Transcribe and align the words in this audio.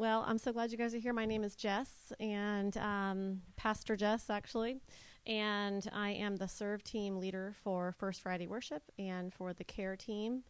Well, 0.00 0.24
I'm 0.26 0.38
so 0.38 0.50
glad 0.50 0.72
you 0.72 0.78
guys 0.78 0.94
are 0.94 0.98
here. 0.98 1.12
My 1.12 1.26
name 1.26 1.44
is 1.44 1.54
Jess, 1.54 2.10
and 2.18 2.74
um, 2.78 3.42
Pastor 3.56 3.96
Jess, 3.96 4.30
actually. 4.30 4.80
And 5.26 5.86
I 5.92 6.12
am 6.12 6.36
the 6.36 6.48
serve 6.48 6.82
team 6.82 7.18
leader 7.18 7.54
for 7.62 7.92
First 7.98 8.22
Friday 8.22 8.46
Worship 8.46 8.82
and 8.98 9.30
for 9.30 9.52
the 9.52 9.62
care 9.62 9.96
team. 9.96 10.42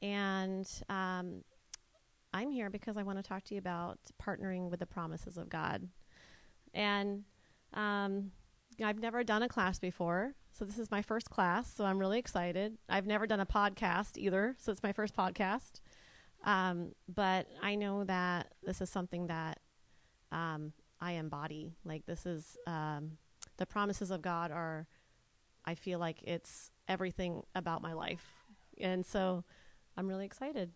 And 0.00 0.70
um, 0.88 1.42
I'm 2.32 2.52
here 2.52 2.70
because 2.70 2.96
I 2.96 3.02
want 3.02 3.18
to 3.18 3.24
talk 3.24 3.42
to 3.46 3.54
you 3.54 3.58
about 3.58 3.98
partnering 4.22 4.70
with 4.70 4.78
the 4.78 4.86
promises 4.86 5.38
of 5.38 5.48
God. 5.48 5.88
And 6.72 7.24
um, 7.72 8.30
I've 8.80 9.00
never 9.00 9.24
done 9.24 9.42
a 9.42 9.48
class 9.48 9.80
before, 9.80 10.36
so 10.52 10.64
this 10.64 10.78
is 10.78 10.92
my 10.92 11.02
first 11.02 11.30
class, 11.30 11.74
so 11.74 11.84
I'm 11.84 11.98
really 11.98 12.20
excited. 12.20 12.78
I've 12.88 13.08
never 13.08 13.26
done 13.26 13.40
a 13.40 13.46
podcast 13.46 14.18
either, 14.18 14.54
so 14.56 14.70
it's 14.70 14.84
my 14.84 14.92
first 14.92 15.16
podcast. 15.16 15.80
Um, 16.44 16.92
but 17.12 17.46
I 17.62 17.74
know 17.74 18.04
that 18.04 18.52
this 18.62 18.80
is 18.80 18.90
something 18.90 19.26
that 19.28 19.58
um, 20.30 20.72
I 21.00 21.12
embody. 21.12 21.72
Like 21.84 22.06
this 22.06 22.26
is 22.26 22.56
um, 22.66 23.12
the 23.56 23.66
promises 23.66 24.10
of 24.10 24.22
God 24.22 24.50
are. 24.50 24.86
I 25.66 25.74
feel 25.74 25.98
like 25.98 26.18
it's 26.22 26.70
everything 26.88 27.42
about 27.54 27.80
my 27.80 27.94
life, 27.94 28.26
and 28.78 29.04
so 29.04 29.44
I'm 29.96 30.06
really 30.06 30.26
excited. 30.26 30.70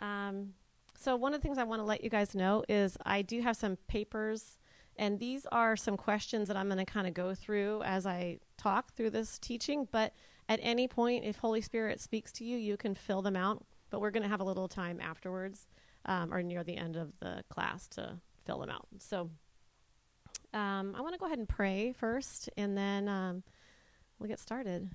Um, 0.00 0.54
so 0.98 1.16
one 1.16 1.34
of 1.34 1.40
the 1.40 1.46
things 1.46 1.58
I 1.58 1.64
want 1.64 1.80
to 1.80 1.84
let 1.84 2.02
you 2.02 2.08
guys 2.08 2.34
know 2.34 2.64
is 2.66 2.96
I 3.04 3.20
do 3.20 3.42
have 3.42 3.56
some 3.56 3.76
papers, 3.88 4.56
and 4.96 5.18
these 5.18 5.46
are 5.52 5.76
some 5.76 5.98
questions 5.98 6.48
that 6.48 6.56
I'm 6.56 6.68
going 6.68 6.78
to 6.78 6.90
kind 6.90 7.06
of 7.06 7.12
go 7.12 7.34
through 7.34 7.82
as 7.82 8.06
I 8.06 8.38
talk 8.56 8.94
through 8.94 9.10
this 9.10 9.38
teaching. 9.38 9.86
But 9.90 10.14
at 10.48 10.60
any 10.62 10.88
point, 10.88 11.24
if 11.24 11.36
Holy 11.36 11.60
Spirit 11.60 12.00
speaks 12.00 12.32
to 12.32 12.44
you, 12.44 12.56
you 12.56 12.78
can 12.78 12.94
fill 12.94 13.20
them 13.20 13.36
out 13.36 13.66
but 13.90 14.00
we're 14.00 14.10
going 14.10 14.22
to 14.22 14.28
have 14.28 14.40
a 14.40 14.44
little 14.44 14.68
time 14.68 15.00
afterwards 15.00 15.66
um, 16.06 16.32
or 16.32 16.42
near 16.42 16.64
the 16.64 16.76
end 16.76 16.96
of 16.96 17.12
the 17.20 17.42
class 17.48 17.86
to 17.88 18.18
fill 18.44 18.60
them 18.60 18.70
out. 18.70 18.86
So 18.98 19.30
um, 20.54 20.94
I 20.96 21.00
want 21.00 21.14
to 21.14 21.18
go 21.18 21.26
ahead 21.26 21.38
and 21.38 21.48
pray 21.48 21.92
first, 21.92 22.48
and 22.56 22.76
then 22.76 23.08
um, 23.08 23.42
we'll 24.18 24.28
get 24.28 24.40
started. 24.40 24.90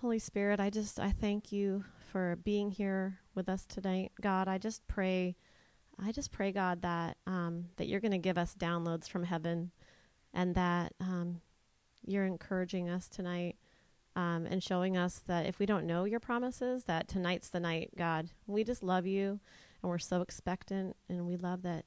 Holy 0.00 0.18
Spirit, 0.18 0.58
I 0.58 0.68
just 0.68 0.98
I 0.98 1.10
thank 1.12 1.52
you 1.52 1.84
for 2.10 2.36
being 2.42 2.70
here 2.70 3.20
with 3.34 3.48
us 3.48 3.64
tonight, 3.66 4.10
God. 4.20 4.48
I 4.48 4.58
just 4.58 4.86
pray, 4.88 5.36
I 6.02 6.10
just 6.10 6.32
pray, 6.32 6.50
God, 6.50 6.82
that 6.82 7.18
um, 7.26 7.66
that 7.76 7.86
you're 7.86 8.00
going 8.00 8.12
to 8.12 8.18
give 8.18 8.36
us 8.36 8.56
downloads 8.58 9.08
from 9.08 9.22
heaven, 9.22 9.70
and 10.34 10.54
that 10.56 10.92
um, 11.00 11.40
you're 12.04 12.26
encouraging 12.26 12.90
us 12.90 13.08
tonight 13.08 13.56
um, 14.16 14.46
and 14.46 14.62
showing 14.62 14.96
us 14.96 15.22
that 15.26 15.46
if 15.46 15.58
we 15.58 15.66
don't 15.66 15.86
know 15.86 16.04
your 16.04 16.20
promises, 16.20 16.84
that 16.84 17.08
tonight's 17.08 17.48
the 17.48 17.60
night, 17.60 17.90
God. 17.96 18.30
We 18.46 18.64
just 18.64 18.82
love 18.82 19.06
you, 19.06 19.40
and 19.82 19.90
we're 19.90 19.98
so 19.98 20.20
expectant, 20.20 20.96
and 21.08 21.26
we 21.26 21.36
love 21.36 21.62
that 21.62 21.84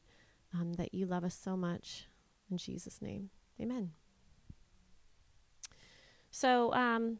um, 0.53 0.73
that 0.73 0.93
you 0.93 1.05
love 1.05 1.23
us 1.23 1.35
so 1.35 1.55
much. 1.55 2.07
In 2.49 2.57
Jesus' 2.57 3.01
name, 3.01 3.29
Amen. 3.59 3.91
So 6.29 6.73
um, 6.73 7.19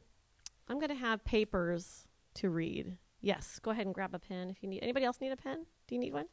I'm 0.68 0.80
going 0.80 0.90
to 0.90 0.96
have 0.96 1.24
papers 1.24 2.06
to 2.36 2.50
read. 2.50 2.98
Yes, 3.22 3.60
go 3.62 3.72
ahead 3.72 3.86
and 3.86 3.96
grab 3.96 4.14
a 4.14 4.20
pen 4.20 4.50
if 4.50 4.62
you 4.62 4.70
need. 4.70 4.84
Anybody 4.84 5.06
else 5.06 5.22
need 5.22 5.32
a 5.32 5.38
pen? 5.38 5.66
Do 5.88 5.96
you 5.96 6.00
need 6.00 6.14
one? 6.14 6.26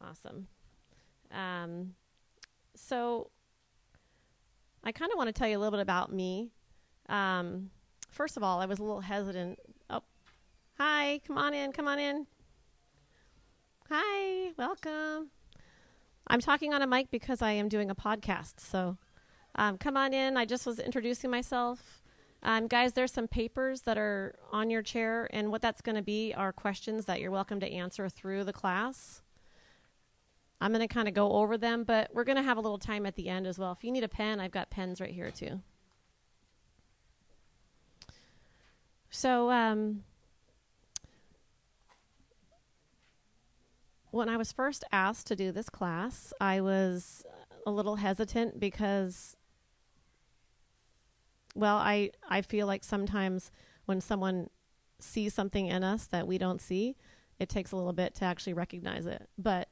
Awesome. 0.00 0.46
Um, 1.30 1.94
so 2.74 3.30
I 4.86 4.92
kind 4.92 5.10
of 5.10 5.16
want 5.16 5.28
to 5.28 5.32
tell 5.32 5.48
you 5.48 5.56
a 5.56 5.60
little 5.60 5.70
bit 5.70 5.80
about 5.80 6.12
me. 6.12 6.50
Um, 7.08 7.70
first 8.10 8.36
of 8.36 8.42
all, 8.42 8.60
I 8.60 8.66
was 8.66 8.78
a 8.78 8.82
little 8.82 9.00
hesitant. 9.00 9.58
Oh, 9.88 10.02
hi, 10.78 11.22
come 11.26 11.38
on 11.38 11.54
in, 11.54 11.72
come 11.72 11.88
on 11.88 11.98
in. 11.98 12.26
Hi, 13.90 14.52
welcome. 14.58 15.30
I'm 16.26 16.40
talking 16.40 16.74
on 16.74 16.82
a 16.82 16.86
mic 16.86 17.10
because 17.10 17.40
I 17.40 17.52
am 17.52 17.70
doing 17.70 17.90
a 17.90 17.94
podcast. 17.94 18.60
So 18.60 18.98
um, 19.54 19.78
come 19.78 19.96
on 19.96 20.12
in. 20.12 20.36
I 20.36 20.44
just 20.44 20.66
was 20.66 20.78
introducing 20.78 21.30
myself. 21.30 22.02
Um, 22.42 22.66
guys, 22.66 22.92
there's 22.92 23.12
some 23.12 23.26
papers 23.26 23.82
that 23.82 23.96
are 23.96 24.34
on 24.52 24.68
your 24.68 24.82
chair, 24.82 25.30
and 25.32 25.50
what 25.50 25.62
that's 25.62 25.80
going 25.80 25.96
to 25.96 26.02
be 26.02 26.34
are 26.34 26.52
questions 26.52 27.06
that 27.06 27.22
you're 27.22 27.30
welcome 27.30 27.58
to 27.60 27.70
answer 27.70 28.10
through 28.10 28.44
the 28.44 28.52
class. 28.52 29.22
I'm 30.60 30.72
going 30.72 30.86
to 30.86 30.92
kind 30.92 31.08
of 31.08 31.14
go 31.14 31.32
over 31.32 31.58
them, 31.58 31.84
but 31.84 32.10
we're 32.14 32.24
going 32.24 32.36
to 32.36 32.42
have 32.42 32.56
a 32.56 32.60
little 32.60 32.78
time 32.78 33.06
at 33.06 33.16
the 33.16 33.28
end 33.28 33.46
as 33.46 33.58
well. 33.58 33.72
If 33.72 33.84
you 33.84 33.92
need 33.92 34.04
a 34.04 34.08
pen, 34.08 34.40
I've 34.40 34.50
got 34.50 34.70
pens 34.70 35.00
right 35.00 35.10
here 35.10 35.30
too. 35.30 35.60
So, 39.10 39.50
um, 39.50 40.02
when 44.10 44.28
I 44.28 44.36
was 44.36 44.52
first 44.52 44.84
asked 44.92 45.26
to 45.28 45.36
do 45.36 45.52
this 45.52 45.68
class, 45.68 46.32
I 46.40 46.60
was 46.60 47.24
a 47.66 47.70
little 47.70 47.96
hesitant 47.96 48.60
because, 48.60 49.36
well, 51.54 51.76
I, 51.76 52.10
I 52.28 52.42
feel 52.42 52.66
like 52.66 52.84
sometimes 52.84 53.50
when 53.86 54.00
someone 54.00 54.50
sees 55.00 55.34
something 55.34 55.66
in 55.66 55.82
us 55.84 56.06
that 56.06 56.26
we 56.26 56.38
don't 56.38 56.60
see, 56.60 56.96
it 57.38 57.48
takes 57.48 57.72
a 57.72 57.76
little 57.76 57.92
bit 57.92 58.14
to 58.16 58.24
actually 58.24 58.54
recognize 58.54 59.06
it. 59.06 59.28
But 59.36 59.68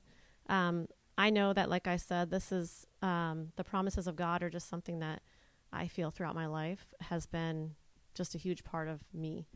um, 0.49 0.87
I 1.19 1.31
know 1.31 1.53
that, 1.53 1.69
like 1.69 1.87
I 1.87 1.97
said, 1.97 2.31
this 2.31 2.53
is 2.53 2.87
um, 3.03 3.53
the 3.57 3.65
promises 3.65 4.07
of 4.07 4.17
God 4.17 4.43
are 4.43 4.51
just 4.51 4.69
something 4.69 4.99
that 5.01 5.23
I 5.73 5.89
feel 5.89 6.11
throughout 6.11 6.35
my 6.35 6.47
life 6.47 6.87
has 7.01 7.27
been 7.27 7.75
just 8.15 8.35
a 8.35 8.39
huge 8.39 8.65
part 8.65 8.89
of 8.89 9.01
me. 9.13 9.47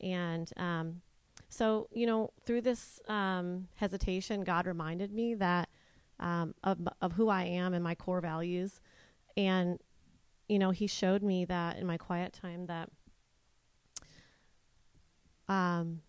And 0.00 0.50
um, 0.56 1.02
so, 1.48 1.88
you 1.92 2.06
know, 2.06 2.30
through 2.46 2.62
this 2.62 3.00
um, 3.08 3.68
hesitation, 3.76 4.42
God 4.42 4.66
reminded 4.66 5.12
me 5.12 5.34
that 5.34 5.68
um, 6.18 6.54
of, 6.62 6.78
of 7.00 7.12
who 7.12 7.28
I 7.28 7.44
am 7.44 7.74
and 7.74 7.82
my 7.82 7.94
core 7.94 8.20
values. 8.20 8.80
And, 9.36 9.78
you 10.48 10.58
know, 10.58 10.70
He 10.70 10.86
showed 10.86 11.22
me 11.22 11.44
that 11.46 11.76
in 11.76 11.86
my 11.86 11.96
quiet 11.96 12.32
time 12.32 12.66
that 12.66 12.88
um, 15.48 16.02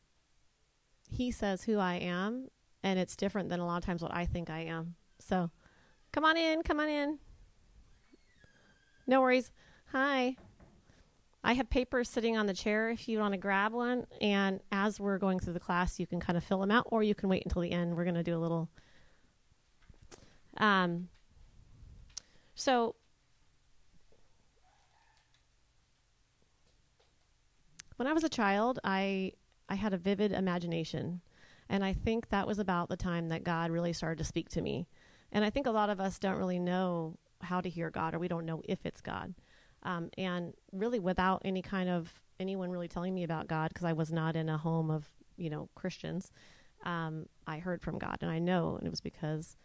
He 1.09 1.31
says 1.31 1.63
who 1.63 1.77
I 1.77 1.95
am 1.95 2.47
and 2.83 2.99
it's 2.99 3.15
different 3.15 3.49
than 3.49 3.59
a 3.59 3.65
lot 3.65 3.77
of 3.77 3.85
times 3.85 4.01
what 4.01 4.13
I 4.13 4.25
think 4.25 4.49
I 4.49 4.61
am. 4.61 4.95
So, 5.19 5.49
come 6.11 6.25
on 6.25 6.37
in, 6.37 6.63
come 6.63 6.79
on 6.79 6.89
in. 6.89 7.19
No 9.07 9.21
worries. 9.21 9.51
Hi. 9.91 10.35
I 11.43 11.53
have 11.53 11.69
papers 11.69 12.07
sitting 12.07 12.37
on 12.37 12.45
the 12.45 12.53
chair 12.53 12.89
if 12.89 13.07
you 13.07 13.19
want 13.19 13.33
to 13.33 13.37
grab 13.37 13.73
one. 13.73 14.05
And 14.21 14.59
as 14.71 14.99
we're 14.99 15.17
going 15.17 15.39
through 15.39 15.53
the 15.53 15.59
class, 15.59 15.99
you 15.99 16.05
can 16.05 16.19
kind 16.19 16.37
of 16.37 16.43
fill 16.43 16.59
them 16.59 16.71
out, 16.71 16.87
or 16.91 17.01
you 17.03 17.15
can 17.15 17.29
wait 17.29 17.43
until 17.43 17.61
the 17.61 17.71
end. 17.71 17.95
We're 17.95 18.03
going 18.03 18.15
to 18.15 18.23
do 18.23 18.37
a 18.37 18.39
little. 18.39 18.69
Um, 20.57 21.09
so, 22.53 22.95
when 27.95 28.07
I 28.07 28.13
was 28.13 28.23
a 28.23 28.29
child, 28.29 28.79
I 28.83 29.33
I 29.67 29.75
had 29.75 29.93
a 29.93 29.97
vivid 29.97 30.31
imagination. 30.31 31.21
And 31.71 31.85
I 31.85 31.93
think 31.93 32.29
that 32.29 32.45
was 32.45 32.59
about 32.59 32.89
the 32.89 32.97
time 32.97 33.29
that 33.29 33.45
God 33.45 33.71
really 33.71 33.93
started 33.93 34.17
to 34.17 34.25
speak 34.25 34.49
to 34.49 34.61
me. 34.61 34.87
And 35.31 35.45
I 35.45 35.49
think 35.49 35.67
a 35.67 35.71
lot 35.71 35.89
of 35.89 36.01
us 36.01 36.19
don't 36.19 36.35
really 36.35 36.59
know 36.59 37.17
how 37.39 37.61
to 37.61 37.69
hear 37.69 37.89
God 37.89 38.13
or 38.13 38.19
we 38.19 38.27
don't 38.27 38.45
know 38.45 38.61
if 38.65 38.85
it's 38.85 38.99
God. 38.99 39.33
Um, 39.83 40.09
and 40.17 40.53
really, 40.73 40.99
without 40.99 41.41
any 41.45 41.61
kind 41.61 41.89
of 41.89 42.13
anyone 42.41 42.71
really 42.71 42.89
telling 42.89 43.15
me 43.15 43.23
about 43.23 43.47
God, 43.47 43.69
because 43.69 43.85
I 43.85 43.93
was 43.93 44.11
not 44.11 44.35
in 44.35 44.49
a 44.49 44.57
home 44.57 44.91
of, 44.91 45.07
you 45.37 45.49
know, 45.49 45.69
Christians, 45.73 46.33
um, 46.83 47.25
I 47.47 47.59
heard 47.59 47.81
from 47.81 47.97
God. 47.97 48.17
And 48.19 48.29
I 48.29 48.37
know, 48.37 48.75
and 48.75 48.85
it 48.85 48.89
was 48.89 49.01
because, 49.01 49.55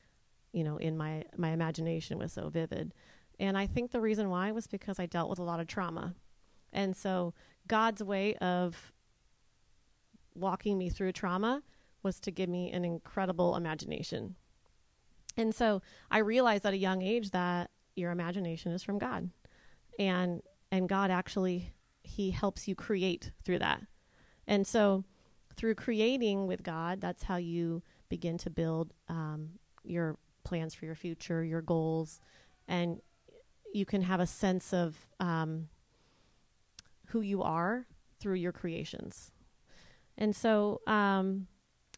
you 0.52 0.62
know, 0.62 0.76
in 0.76 0.96
my, 0.96 1.24
my 1.36 1.50
imagination 1.50 2.18
was 2.18 2.32
so 2.32 2.48
vivid. 2.48 2.94
And 3.40 3.58
I 3.58 3.66
think 3.66 3.90
the 3.90 4.00
reason 4.00 4.30
why 4.30 4.52
was 4.52 4.68
because 4.68 5.00
I 5.00 5.06
dealt 5.06 5.28
with 5.28 5.40
a 5.40 5.42
lot 5.42 5.58
of 5.58 5.66
trauma. 5.66 6.14
And 6.72 6.96
so 6.96 7.34
God's 7.66 8.02
way 8.02 8.36
of 8.36 8.92
walking 10.36 10.78
me 10.78 10.88
through 10.88 11.12
trauma 11.12 11.62
was 12.06 12.20
to 12.20 12.30
give 12.30 12.48
me 12.48 12.70
an 12.70 12.84
incredible 12.84 13.56
imagination. 13.56 14.36
And 15.36 15.52
so 15.52 15.82
I 16.08 16.18
realized 16.18 16.64
at 16.64 16.72
a 16.72 16.78
young 16.78 17.02
age 17.02 17.32
that 17.32 17.70
your 17.96 18.12
imagination 18.12 18.70
is 18.70 18.84
from 18.84 18.98
God. 18.98 19.28
And 19.98 20.40
and 20.70 20.88
God 20.88 21.10
actually 21.10 21.74
he 22.04 22.30
helps 22.30 22.68
you 22.68 22.76
create 22.76 23.32
through 23.44 23.58
that. 23.58 23.82
And 24.46 24.64
so 24.64 25.04
through 25.56 25.74
creating 25.74 26.46
with 26.46 26.62
God, 26.62 27.00
that's 27.00 27.24
how 27.24 27.38
you 27.38 27.82
begin 28.08 28.38
to 28.38 28.50
build 28.50 28.92
um, 29.08 29.48
your 29.82 30.16
plans 30.44 30.74
for 30.74 30.84
your 30.86 30.94
future, 30.94 31.42
your 31.42 31.62
goals, 31.62 32.20
and 32.68 33.00
you 33.74 33.84
can 33.84 34.02
have 34.02 34.20
a 34.20 34.26
sense 34.26 34.72
of 34.72 34.94
um, 35.18 35.68
who 37.06 37.20
you 37.20 37.42
are 37.42 37.86
through 38.20 38.36
your 38.36 38.52
creations. 38.52 39.32
And 40.16 40.36
so 40.36 40.80
um, 40.86 41.48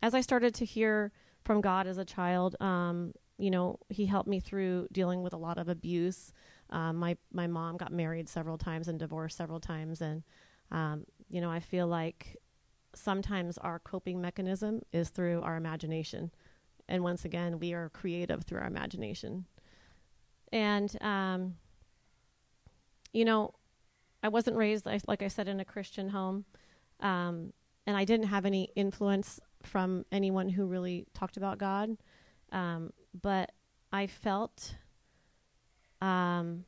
as 0.02 0.14
I 0.14 0.20
started 0.20 0.54
to 0.56 0.64
hear 0.64 1.12
from 1.44 1.60
God 1.60 1.86
as 1.86 1.98
a 1.98 2.04
child, 2.04 2.56
um, 2.60 3.12
you 3.38 3.50
know, 3.50 3.78
He 3.88 4.06
helped 4.06 4.28
me 4.28 4.40
through 4.40 4.88
dealing 4.92 5.22
with 5.22 5.32
a 5.32 5.38
lot 5.38 5.58
of 5.58 5.68
abuse. 5.68 6.32
Um, 6.70 6.96
my 6.96 7.16
my 7.32 7.46
mom 7.46 7.76
got 7.76 7.92
married 7.92 8.28
several 8.28 8.58
times 8.58 8.88
and 8.88 8.98
divorced 8.98 9.36
several 9.36 9.60
times, 9.60 10.00
and 10.00 10.22
um, 10.70 11.04
you 11.30 11.40
know, 11.40 11.50
I 11.50 11.60
feel 11.60 11.86
like 11.86 12.36
sometimes 12.94 13.58
our 13.58 13.78
coping 13.78 14.20
mechanism 14.20 14.82
is 14.92 15.10
through 15.10 15.42
our 15.42 15.56
imagination. 15.56 16.30
And 16.88 17.02
once 17.02 17.24
again, 17.24 17.58
we 17.58 17.74
are 17.74 17.90
creative 17.90 18.44
through 18.44 18.60
our 18.60 18.66
imagination. 18.66 19.44
And, 20.52 20.96
um, 21.02 21.56
you 23.12 23.24
know, 23.24 23.54
I 24.22 24.28
wasn't 24.28 24.56
raised, 24.56 24.86
like 24.86 25.22
I 25.22 25.28
said, 25.28 25.48
in 25.48 25.60
a 25.60 25.64
Christian 25.64 26.08
home. 26.08 26.44
Um, 27.00 27.52
and 27.88 27.96
I 27.96 28.05
didn't 28.05 28.26
have 28.26 28.44
any 28.44 28.70
influence 28.76 29.40
from 29.62 30.05
anyone 30.12 30.50
who 30.50 30.67
really 30.67 31.06
talked 31.14 31.38
about 31.38 31.56
God. 31.56 31.96
Um, 32.52 32.93
but 33.23 33.52
I 33.90 34.06
felt, 34.06 34.75
um, 36.02 36.67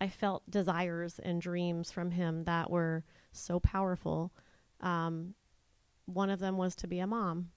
I 0.00 0.08
felt 0.08 0.42
desires 0.50 1.20
and 1.22 1.40
dreams 1.40 1.92
from 1.92 2.10
him 2.10 2.42
that 2.42 2.68
were 2.68 3.04
so 3.30 3.60
powerful. 3.60 4.32
Um, 4.80 5.34
one 6.06 6.28
of 6.28 6.40
them 6.40 6.56
was 6.56 6.74
to 6.74 6.88
be 6.88 6.98
a 6.98 7.06
mom. 7.06 7.50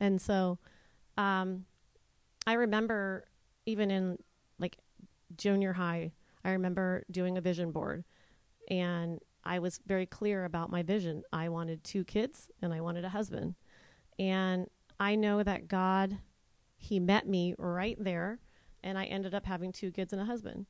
And 0.00 0.20
so, 0.20 0.58
um, 1.16 1.64
I 2.44 2.54
remember 2.54 3.24
even 3.66 3.92
in 3.92 4.18
like 4.58 4.78
junior 5.36 5.74
high, 5.74 6.10
I 6.44 6.50
remember 6.50 7.04
doing 7.08 7.38
a 7.38 7.40
vision 7.40 7.70
board 7.70 8.02
and 8.68 9.20
I 9.44 9.58
was 9.58 9.80
very 9.86 10.06
clear 10.06 10.44
about 10.44 10.70
my 10.70 10.82
vision. 10.82 11.22
I 11.32 11.48
wanted 11.48 11.82
two 11.82 12.04
kids 12.04 12.48
and 12.60 12.72
I 12.72 12.80
wanted 12.80 13.04
a 13.04 13.08
husband. 13.10 13.54
And 14.18 14.68
I 15.00 15.14
know 15.14 15.42
that 15.42 15.68
God, 15.68 16.18
He 16.76 17.00
met 17.00 17.26
me 17.26 17.54
right 17.58 17.96
there, 17.98 18.38
and 18.84 18.98
I 18.98 19.04
ended 19.06 19.34
up 19.34 19.46
having 19.46 19.72
two 19.72 19.90
kids 19.90 20.12
and 20.12 20.22
a 20.22 20.24
husband. 20.24 20.66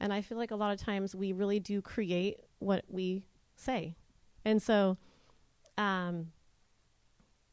And 0.00 0.12
I 0.12 0.20
feel 0.20 0.38
like 0.38 0.50
a 0.50 0.56
lot 0.56 0.72
of 0.72 0.80
times 0.80 1.14
we 1.14 1.32
really 1.32 1.60
do 1.60 1.80
create 1.80 2.40
what 2.58 2.84
we 2.88 3.26
say. 3.54 3.96
And 4.44 4.60
so, 4.60 4.98
um, 5.78 6.32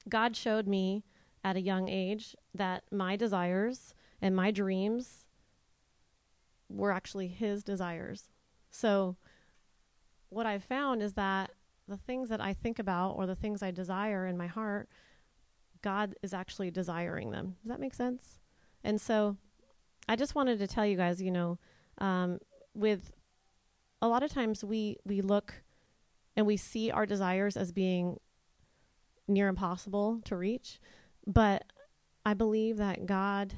God 0.10 0.36
showed 0.36 0.68
me 0.68 1.04
at 1.44 1.56
a 1.56 1.62
young 1.62 1.90
age 1.90 2.36
that 2.54 2.84
my 2.92 3.16
desires 3.16 3.94
and 4.22 4.36
my 4.36 4.52
dreams 4.52 5.26
were 6.70 6.92
actually 6.92 7.28
His 7.28 7.64
desires. 7.64 8.30
So, 8.72 9.18
what 10.34 10.46
I've 10.46 10.64
found 10.64 11.02
is 11.02 11.14
that 11.14 11.52
the 11.88 11.98
things 11.98 12.30
that 12.30 12.42
I 12.42 12.54
think 12.54 12.80
about 12.80 13.12
or 13.12 13.26
the 13.26 13.36
things 13.36 13.62
I 13.62 13.72
desire 13.72 14.26
in 14.26 14.38
my 14.38 14.48
heart, 14.48 14.90
God 15.82 16.16
is 16.24 16.34
actually 16.34 16.72
desiring 16.72 17.32
them. 17.32 17.56
Does 17.64 17.70
that 17.70 17.80
make 17.80 17.94
sense? 17.94 18.40
And 18.84 19.00
so 19.00 19.38
I 20.08 20.16
just 20.16 20.36
wanted 20.36 20.60
to 20.60 20.68
tell 20.68 20.86
you 20.86 20.98
guys, 20.98 21.22
you 21.22 21.32
know, 21.32 21.60
um, 22.00 22.40
with 22.74 23.12
a 24.02 24.08
lot 24.08 24.24
of 24.24 24.32
times 24.32 24.64
we, 24.64 24.98
we 25.06 25.22
look 25.22 25.54
and 26.36 26.46
we 26.46 26.58
see 26.58 26.90
our 26.90 27.06
desires 27.06 27.56
as 27.56 27.72
being 27.72 28.20
near 29.28 29.48
impossible 29.48 30.20
to 30.26 30.36
reach. 30.36 30.80
But 31.26 31.64
I 32.26 32.34
believe 32.34 32.78
that 32.78 33.06
God, 33.06 33.54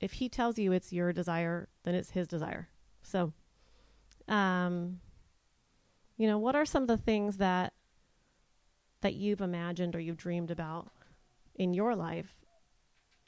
if 0.00 0.12
He 0.12 0.28
tells 0.28 0.58
you 0.58 0.72
it's 0.72 0.92
your 0.92 1.12
desire, 1.12 1.68
then 1.84 1.94
it's 1.94 2.10
His 2.10 2.26
desire. 2.26 2.68
So, 3.02 3.32
um, 4.26 5.00
you 6.18 6.26
know, 6.26 6.38
what 6.38 6.56
are 6.56 6.66
some 6.66 6.82
of 6.82 6.88
the 6.88 6.98
things 6.98 7.38
that 7.38 7.72
that 9.00 9.14
you've 9.14 9.40
imagined 9.40 9.94
or 9.94 10.00
you've 10.00 10.16
dreamed 10.16 10.50
about 10.50 10.90
in 11.54 11.72
your 11.72 11.94
life 11.94 12.34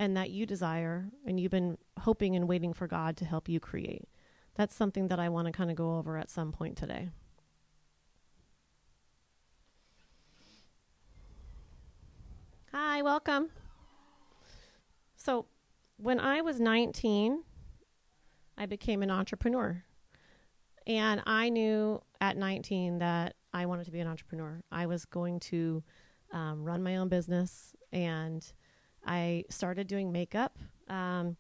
and 0.00 0.16
that 0.16 0.31
you 0.31 0.44
desire 0.44 1.08
and 1.25 1.38
you've 1.38 1.52
been 1.52 1.78
hoping 2.00 2.34
and 2.34 2.48
waiting 2.48 2.72
for 2.72 2.88
God 2.88 3.16
to 3.19 3.25
help 3.25 3.48
you 3.48 3.60
create? 3.60 4.08
That's 4.56 4.75
something 4.75 5.06
that 5.08 5.20
I 5.20 5.28
want 5.28 5.46
to 5.46 5.52
kind 5.52 5.70
of 5.70 5.76
go 5.76 5.96
over 5.96 6.19
at 6.19 6.28
some 6.28 6.50
point 6.50 6.76
today. 6.76 7.10
Hi, 12.72 13.02
welcome. 13.02 13.50
So, 15.16 15.46
when 15.96 16.19
I 16.19 16.40
was 16.40 16.58
19, 16.58 17.42
I 18.56 18.66
became 18.66 19.02
an 19.02 19.10
entrepreneur. 19.10 19.84
And 20.86 21.22
I 21.26 21.48
knew 21.48 22.02
at 22.20 22.36
19 22.36 22.98
that 22.98 23.36
I 23.52 23.66
wanted 23.66 23.84
to 23.84 23.90
be 23.90 24.00
an 24.00 24.06
entrepreneur. 24.06 24.62
I 24.70 24.86
was 24.86 25.04
going 25.04 25.40
to 25.40 25.82
um, 26.32 26.64
run 26.64 26.82
my 26.82 26.96
own 26.96 27.08
business, 27.08 27.74
and 27.92 28.44
I 29.04 29.44
started 29.50 29.86
doing 29.86 30.12
makeup. 30.12 30.58
Um, 30.88 31.36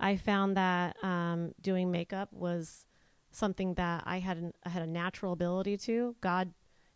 I 0.00 0.16
found 0.16 0.56
that 0.56 0.96
um, 1.02 1.52
doing 1.60 1.90
makeup 1.90 2.32
was 2.32 2.86
something 3.30 3.74
that 3.74 4.02
I 4.06 4.18
had 4.18 4.36
an, 4.36 4.52
I 4.64 4.68
had 4.70 4.82
a 4.82 4.86
natural 4.86 5.32
ability 5.32 5.76
to. 5.78 6.16
God 6.20 6.52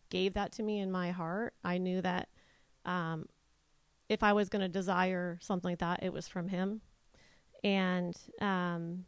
gave 0.09 0.33
that 0.33 0.51
to 0.53 0.63
me 0.63 0.79
in 0.79 0.91
my 0.91 1.11
heart. 1.11 1.53
I 1.63 1.77
knew 1.77 2.01
that 2.01 2.29
um, 2.85 3.27
if 4.09 4.23
I 4.23 4.33
was 4.33 4.49
going 4.49 4.61
to 4.61 4.69
desire 4.69 5.37
something 5.41 5.71
like 5.71 5.79
that, 5.79 6.03
it 6.03 6.13
was 6.13 6.27
from 6.27 6.47
Him. 6.47 6.81
And 7.63 8.15
um, 8.39 9.05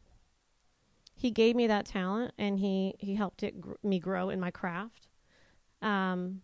he 1.19 1.31
gave 1.31 1.55
me 1.55 1.67
that 1.67 1.85
talent 1.85 2.33
and 2.37 2.59
he 2.59 2.95
he 2.99 3.15
helped 3.15 3.43
it 3.43 3.59
gr- 3.59 3.73
me 3.83 3.99
grow 3.99 4.29
in 4.29 4.39
my 4.39 4.51
craft. 4.51 5.07
Um, 5.81 6.41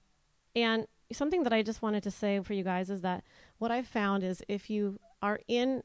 and 0.56 0.88
something 1.12 1.44
that 1.44 1.54
i 1.54 1.62
just 1.62 1.83
wanted 1.83 2.01
to 2.01 2.10
say 2.10 2.39
for 2.42 2.54
you 2.54 2.63
guys 2.63 2.89
is 2.89 3.01
that 3.01 3.24
what 3.60 3.69
i've 3.69 3.88
found 3.88 4.24
is 4.24 4.42
if 4.50 4.72
you 4.72 5.00
are 5.22 5.39
in 5.48 5.83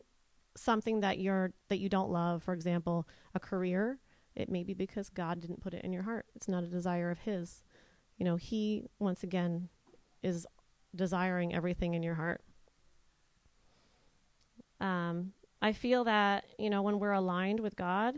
something 0.56 1.00
that 1.00 1.18
you're 1.18 1.52
that 1.68 1.78
you 1.78 1.90
don't 1.90 2.10
love 2.10 2.42
for 2.42 2.54
example 2.54 3.06
a 3.34 3.38
career 3.38 3.98
it 4.34 4.48
may 4.48 4.62
be 4.62 4.74
because 4.74 5.08
god 5.08 5.40
didn't 5.40 5.60
put 5.60 5.74
it 5.74 5.84
in 5.84 5.92
your 5.92 6.04
heart. 6.04 6.26
It's 6.34 6.48
not 6.48 6.62
a 6.62 6.68
desire 6.68 7.10
of 7.10 7.18
his. 7.20 7.62
You 8.16 8.24
know 8.24 8.36
he 8.36 8.84
once 8.98 9.22
again 9.22 9.68
is 10.22 10.46
desiring 10.94 11.54
everything 11.54 11.94
in 11.94 12.02
your 12.02 12.14
heart. 12.14 12.42
Um, 14.80 15.32
i 15.60 15.72
feel 15.72 16.04
that 16.04 16.44
you 16.58 16.70
know 16.70 16.80
when 16.80 16.98
we're 16.98 17.12
aligned 17.12 17.60
with 17.60 17.76
god 17.76 18.16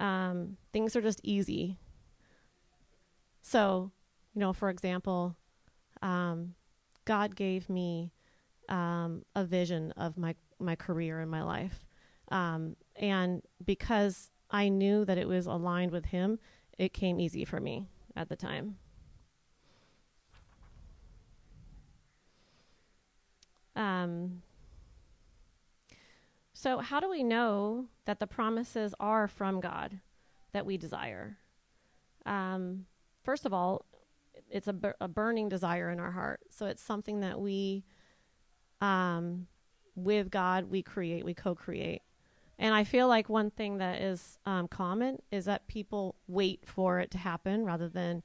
um, 0.00 0.56
things 0.72 0.96
are 0.96 1.02
just 1.02 1.20
easy. 1.22 1.76
So, 3.42 3.92
you 4.34 4.40
know, 4.40 4.52
for 4.52 4.70
example, 4.70 5.36
um, 6.02 6.54
God 7.04 7.36
gave 7.36 7.68
me 7.68 8.12
um, 8.68 9.24
a 9.36 9.44
vision 9.44 9.92
of 9.92 10.16
my 10.16 10.34
my 10.58 10.76
career 10.76 11.20
and 11.20 11.30
my 11.30 11.42
life, 11.42 11.86
um, 12.30 12.76
and 12.96 13.42
because 13.64 14.30
I 14.50 14.68
knew 14.68 15.04
that 15.04 15.18
it 15.18 15.28
was 15.28 15.46
aligned 15.46 15.92
with 15.92 16.06
Him, 16.06 16.38
it 16.78 16.92
came 16.92 17.20
easy 17.20 17.44
for 17.44 17.60
me 17.60 17.86
at 18.16 18.28
the 18.28 18.36
time. 18.36 18.76
Um, 23.76 24.42
so, 26.60 26.76
how 26.76 27.00
do 27.00 27.08
we 27.08 27.22
know 27.22 27.86
that 28.04 28.20
the 28.20 28.26
promises 28.26 28.94
are 29.00 29.26
from 29.26 29.60
God 29.60 29.98
that 30.52 30.66
we 30.66 30.76
desire? 30.76 31.38
Um, 32.26 32.84
first 33.24 33.46
of 33.46 33.54
all, 33.54 33.86
it's 34.50 34.68
a, 34.68 34.76
a, 35.00 35.08
burning 35.08 35.48
desire 35.48 35.88
in 35.88 35.98
our 35.98 36.10
heart. 36.10 36.40
So, 36.50 36.66
it's 36.66 36.82
something 36.82 37.20
that 37.20 37.40
we, 37.40 37.86
um, 38.82 39.46
with 39.94 40.30
God, 40.30 40.70
we 40.70 40.82
create, 40.82 41.24
we 41.24 41.32
co 41.32 41.54
create. 41.54 42.02
And 42.58 42.74
I 42.74 42.84
feel 42.84 43.08
like 43.08 43.30
one 43.30 43.50
thing 43.50 43.78
that 43.78 44.02
is 44.02 44.36
um, 44.44 44.68
common 44.68 45.22
is 45.30 45.46
that 45.46 45.66
people 45.66 46.16
wait 46.28 46.64
for 46.66 47.00
it 47.00 47.10
to 47.12 47.18
happen 47.18 47.64
rather 47.64 47.88
than 47.88 48.22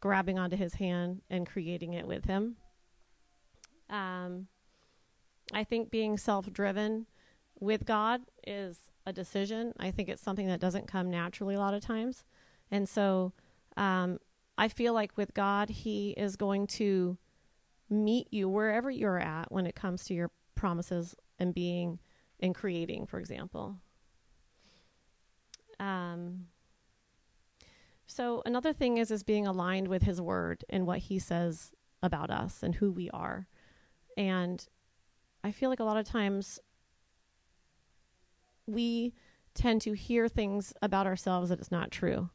grabbing 0.00 0.38
onto 0.38 0.56
his 0.56 0.72
hand 0.72 1.20
and 1.28 1.46
creating 1.46 1.92
it 1.92 2.06
with 2.06 2.24
him. 2.24 2.56
Um, 3.90 4.46
I 5.52 5.64
think 5.64 5.90
being 5.90 6.16
self 6.16 6.50
driven 6.50 7.04
with 7.60 7.84
God 7.84 8.22
is 8.46 8.78
a 9.06 9.12
decision. 9.12 9.72
I 9.78 9.90
think 9.90 10.08
it's 10.08 10.22
something 10.22 10.46
that 10.48 10.60
doesn't 10.60 10.88
come 10.88 11.10
naturally 11.10 11.54
a 11.54 11.58
lot 11.58 11.74
of 11.74 11.82
times. 11.82 12.24
And 12.70 12.88
so 12.88 13.32
um, 13.76 14.18
I 14.58 14.68
feel 14.68 14.94
like 14.94 15.16
with 15.16 15.34
God, 15.34 15.68
He 15.68 16.10
is 16.10 16.36
going 16.36 16.66
to 16.68 17.18
meet 17.88 18.28
you 18.32 18.48
wherever 18.48 18.90
you're 18.90 19.18
at 19.18 19.50
when 19.50 19.66
it 19.66 19.74
comes 19.74 20.04
to 20.04 20.14
your 20.14 20.30
promises 20.54 21.14
and 21.38 21.54
being 21.54 21.98
and 22.40 22.54
creating, 22.54 23.06
for 23.06 23.18
example. 23.18 23.76
Um, 25.78 26.46
so 28.06 28.42
another 28.44 28.72
thing 28.72 28.98
is 28.98 29.10
is 29.10 29.22
being 29.22 29.46
aligned 29.46 29.88
with 29.88 30.02
His 30.02 30.20
Word 30.20 30.64
and 30.68 30.86
what 30.86 30.98
He 30.98 31.18
says 31.18 31.72
about 32.02 32.30
us 32.30 32.62
and 32.62 32.74
who 32.74 32.90
we 32.90 33.10
are. 33.10 33.46
And 34.16 34.66
I 35.42 35.52
feel 35.52 35.70
like 35.70 35.80
a 35.80 35.84
lot 35.84 35.96
of 35.96 36.06
times 36.06 36.58
we 38.70 39.14
tend 39.54 39.82
to 39.82 39.92
hear 39.92 40.28
things 40.28 40.72
about 40.82 41.06
ourselves 41.06 41.48
that 41.48 41.58
it's 41.58 41.70
not 41.70 41.90
true. 41.90 42.30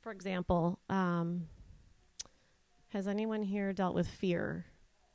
For 0.00 0.12
example, 0.12 0.78
um, 0.88 1.48
has 2.88 3.08
anyone 3.08 3.42
here 3.42 3.72
dealt 3.72 3.94
with 3.94 4.08
fear 4.08 4.66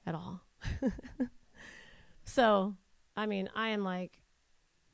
at 0.06 0.16
all? 0.16 0.42
so, 2.26 2.76
I 3.16 3.26
mean, 3.26 3.50
I 3.56 3.70
am 3.70 3.84
like 3.84 4.22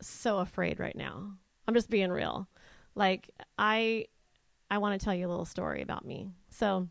so 0.01 0.39
afraid 0.39 0.79
right 0.79 0.95
now. 0.95 1.33
I'm 1.67 1.73
just 1.73 1.89
being 1.89 2.11
real. 2.11 2.47
Like 2.95 3.29
I 3.57 4.05
I 4.69 4.79
want 4.79 4.99
to 4.99 5.03
tell 5.03 5.13
you 5.13 5.27
a 5.27 5.29
little 5.29 5.45
story 5.45 5.81
about 5.81 6.05
me. 6.05 6.31
So, 6.49 6.87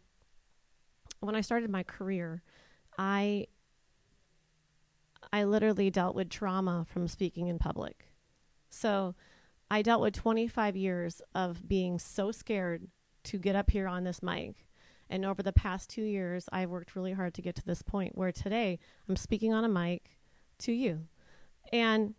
when 1.21 1.35
I 1.35 1.41
started 1.41 1.71
my 1.71 1.83
career, 1.83 2.43
I 2.99 3.47
I 5.33 5.45
literally 5.45 5.91
dealt 5.91 6.15
with 6.15 6.31
trauma 6.31 6.87
from 6.89 7.09
speaking 7.09 7.49
in 7.49 7.59
public. 7.59 8.06
So 8.77 9.15
I 9.71 9.83
dealt 9.83 10.03
with 10.03 10.15
25 10.15 10.77
years 10.77 11.23
of 11.35 11.67
being 11.67 11.99
so 11.99 12.31
scared 12.31 12.87
to 13.25 13.39
get 13.39 13.57
up 13.57 13.71
here 13.71 13.89
on 13.89 14.05
this 14.05 14.23
mic. 14.23 14.67
And 15.09 15.25
over 15.25 15.43
the 15.43 15.53
past 15.53 15.89
two 15.89 16.03
years, 16.03 16.49
I've 16.53 16.71
worked 16.71 16.95
really 16.95 17.13
hard 17.13 17.35
to 17.35 17.43
get 17.43 17.55
to 17.57 17.65
this 17.65 17.83
point 17.83 18.17
where 18.17 18.33
today 18.33 18.79
I'm 19.09 19.17
speaking 19.17 19.55
on 19.55 19.65
a 19.65 19.69
mic 19.69 20.19
to 20.59 20.73
you. 20.73 21.07
And 21.73 22.15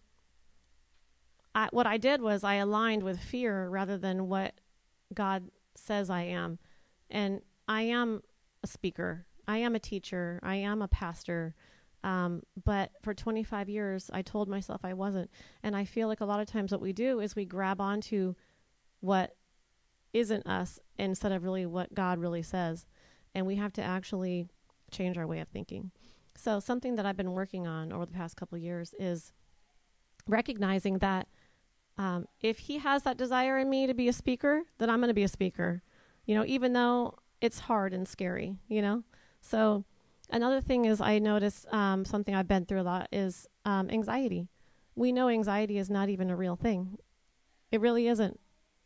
I, 1.54 1.70
what 1.72 1.86
I 1.86 1.98
did 1.98 2.22
was 2.22 2.44
I 2.44 2.56
aligned 2.56 3.04
with 3.04 3.20
fear 3.20 3.70
rather 3.70 3.98
than 3.98 4.28
what 4.28 4.54
God 5.14 5.50
says 5.76 6.10
I 6.10 6.24
am. 6.24 6.60
And 7.10 7.42
I 7.68 7.84
am 7.84 8.22
a 8.64 8.68
speaker, 8.68 9.26
I 9.48 9.58
am 9.58 9.76
a 9.76 9.80
teacher, 9.80 10.40
I 10.44 10.56
am 10.56 10.82
a 10.82 10.88
pastor. 10.88 11.54
Um, 12.04 12.44
but 12.64 12.92
for 13.02 13.14
25 13.14 13.70
years, 13.70 14.10
I 14.14 14.22
told 14.22 14.48
myself 14.48 14.82
I 14.84 14.94
wasn't. 14.94 15.30
And 15.64 15.76
I 15.76 15.86
feel 15.86 16.08
like 16.08 16.22
a 16.22 16.26
lot 16.26 16.40
of 16.40 16.48
times 16.48 16.72
what 16.72 16.82
we 16.82 16.94
do 16.94 17.20
is 17.20 17.36
we 17.36 17.46
grab 17.46 17.82
onto 17.82 18.36
what 19.00 19.36
isn't 20.14 20.48
us 20.48 20.80
instead 20.98 21.32
of 21.32 21.44
really 21.44 21.66
what 21.66 21.94
God 21.94 22.20
really 22.20 22.44
says. 22.44 22.86
And 23.36 23.46
we 23.46 23.56
have 23.56 23.74
to 23.74 23.84
actually 23.84 24.48
change 24.92 25.18
our 25.18 25.28
way 25.28 25.40
of 25.40 25.48
thinking. 25.50 25.92
So, 26.36 26.60
something 26.60 26.96
that 26.96 27.06
I've 27.06 27.18
been 27.18 27.32
working 27.32 27.68
on 27.68 27.92
over 27.92 28.06
the 28.06 28.12
past 28.12 28.38
couple 28.38 28.58
years 28.58 28.94
is 29.00 29.34
recognizing 30.28 31.00
that 31.00 31.28
um, 31.98 32.28
if 32.42 32.60
He 32.60 32.78
has 32.78 33.04
that 33.04 33.18
desire 33.18 33.58
in 33.58 33.70
me 33.70 33.88
to 33.88 33.94
be 33.94 34.08
a 34.08 34.14
speaker, 34.14 34.62
then 34.78 34.90
I'm 34.90 35.00
going 35.00 35.10
to 35.10 35.16
be 35.16 35.24
a 35.24 35.28
speaker, 35.28 35.82
you 36.26 36.36
know, 36.36 36.46
even 36.46 36.74
though 36.74 37.16
it's 37.42 37.60
hard 37.60 37.94
and 37.94 38.08
scary, 38.08 38.58
you 38.68 38.82
know? 38.82 39.04
So, 39.42 39.84
Another 40.30 40.62
thing 40.62 40.86
is, 40.86 41.00
I 41.00 41.20
notice 41.20 41.66
um, 41.72 42.04
something 42.04 42.36
I've 42.36 42.48
been 42.48 42.66
through 42.66 42.82
a 42.82 42.84
lot 42.84 43.08
is 43.12 43.48
um, 43.66 43.90
anxiety. 43.90 44.50
We 44.96 45.12
know 45.12 45.30
anxiety 45.30 45.78
is 45.78 45.90
not 45.90 46.10
even 46.10 46.30
a 46.30 46.36
real 46.36 46.56
thing, 46.56 46.98
it 47.72 47.82
really 47.82 48.08
isn't. 48.08 48.40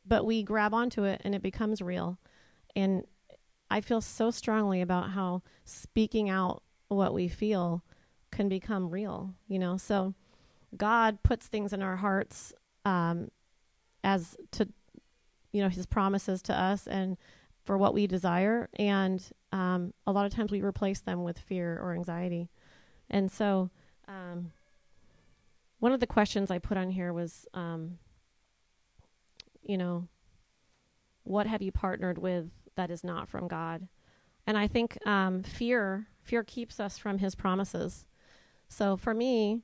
But 0.06 0.26
we 0.26 0.42
grab 0.44 0.74
onto 0.74 1.04
it 1.04 1.22
and 1.24 1.36
it 1.36 1.44
becomes 1.44 1.82
real. 1.82 2.18
And 2.76 3.06
I 3.70 3.82
feel 3.82 4.02
so 4.02 4.32
strongly 4.32 4.82
about 4.82 5.12
how 5.12 5.44
speaking 5.64 6.30
out 6.30 6.64
what 6.88 7.14
we 7.14 7.28
feel 7.28 7.84
can 8.32 8.50
become 8.50 8.90
real, 8.90 9.36
you 9.48 9.60
know? 9.60 9.78
So 9.78 10.16
God 10.76 11.22
puts 11.24 11.48
things 11.48 11.72
in 11.72 11.84
our 11.84 11.98
hearts 11.98 12.54
um, 12.84 13.30
as 14.04 14.36
to, 14.52 14.68
you 15.52 15.62
know, 15.62 15.70
his 15.70 15.86
promises 15.86 16.42
to 16.44 16.60
us 16.60 16.88
and 16.88 17.18
for 17.64 17.78
what 17.78 17.94
we 17.94 18.08
desire. 18.08 18.70
And 18.78 19.24
um, 19.52 19.94
a 20.08 20.12
lot 20.12 20.26
of 20.26 20.34
times 20.34 20.52
we 20.52 20.62
replace 20.62 21.02
them 21.02 21.24
with 21.24 21.38
fear 21.40 21.80
or 21.82 21.94
anxiety. 21.94 22.50
And 23.10 23.32
so, 23.32 23.70
um, 24.08 24.52
one 25.80 25.92
of 25.92 26.00
the 26.00 26.08
questions 26.08 26.52
I 26.52 26.60
put 26.60 26.78
on 26.78 26.92
here 26.92 27.12
was, 27.12 27.48
um, 27.56 27.98
you 29.64 29.78
know, 29.78 30.08
what 31.24 31.48
have 31.48 31.62
you 31.62 31.72
partnered 31.72 32.18
with 32.18 32.50
that 32.76 32.92
is 32.92 33.04
not 33.04 33.28
from 33.28 33.48
God? 33.48 33.88
And 34.46 34.58
I 34.58 34.68
think 34.68 34.98
um, 35.08 35.44
fear 35.44 36.08
fear 36.24 36.44
keeps 36.44 36.80
us 36.80 36.98
from 36.98 37.18
His 37.18 37.36
promises. 37.36 38.06
So 38.70 38.96
for 38.96 39.14
me, 39.14 39.62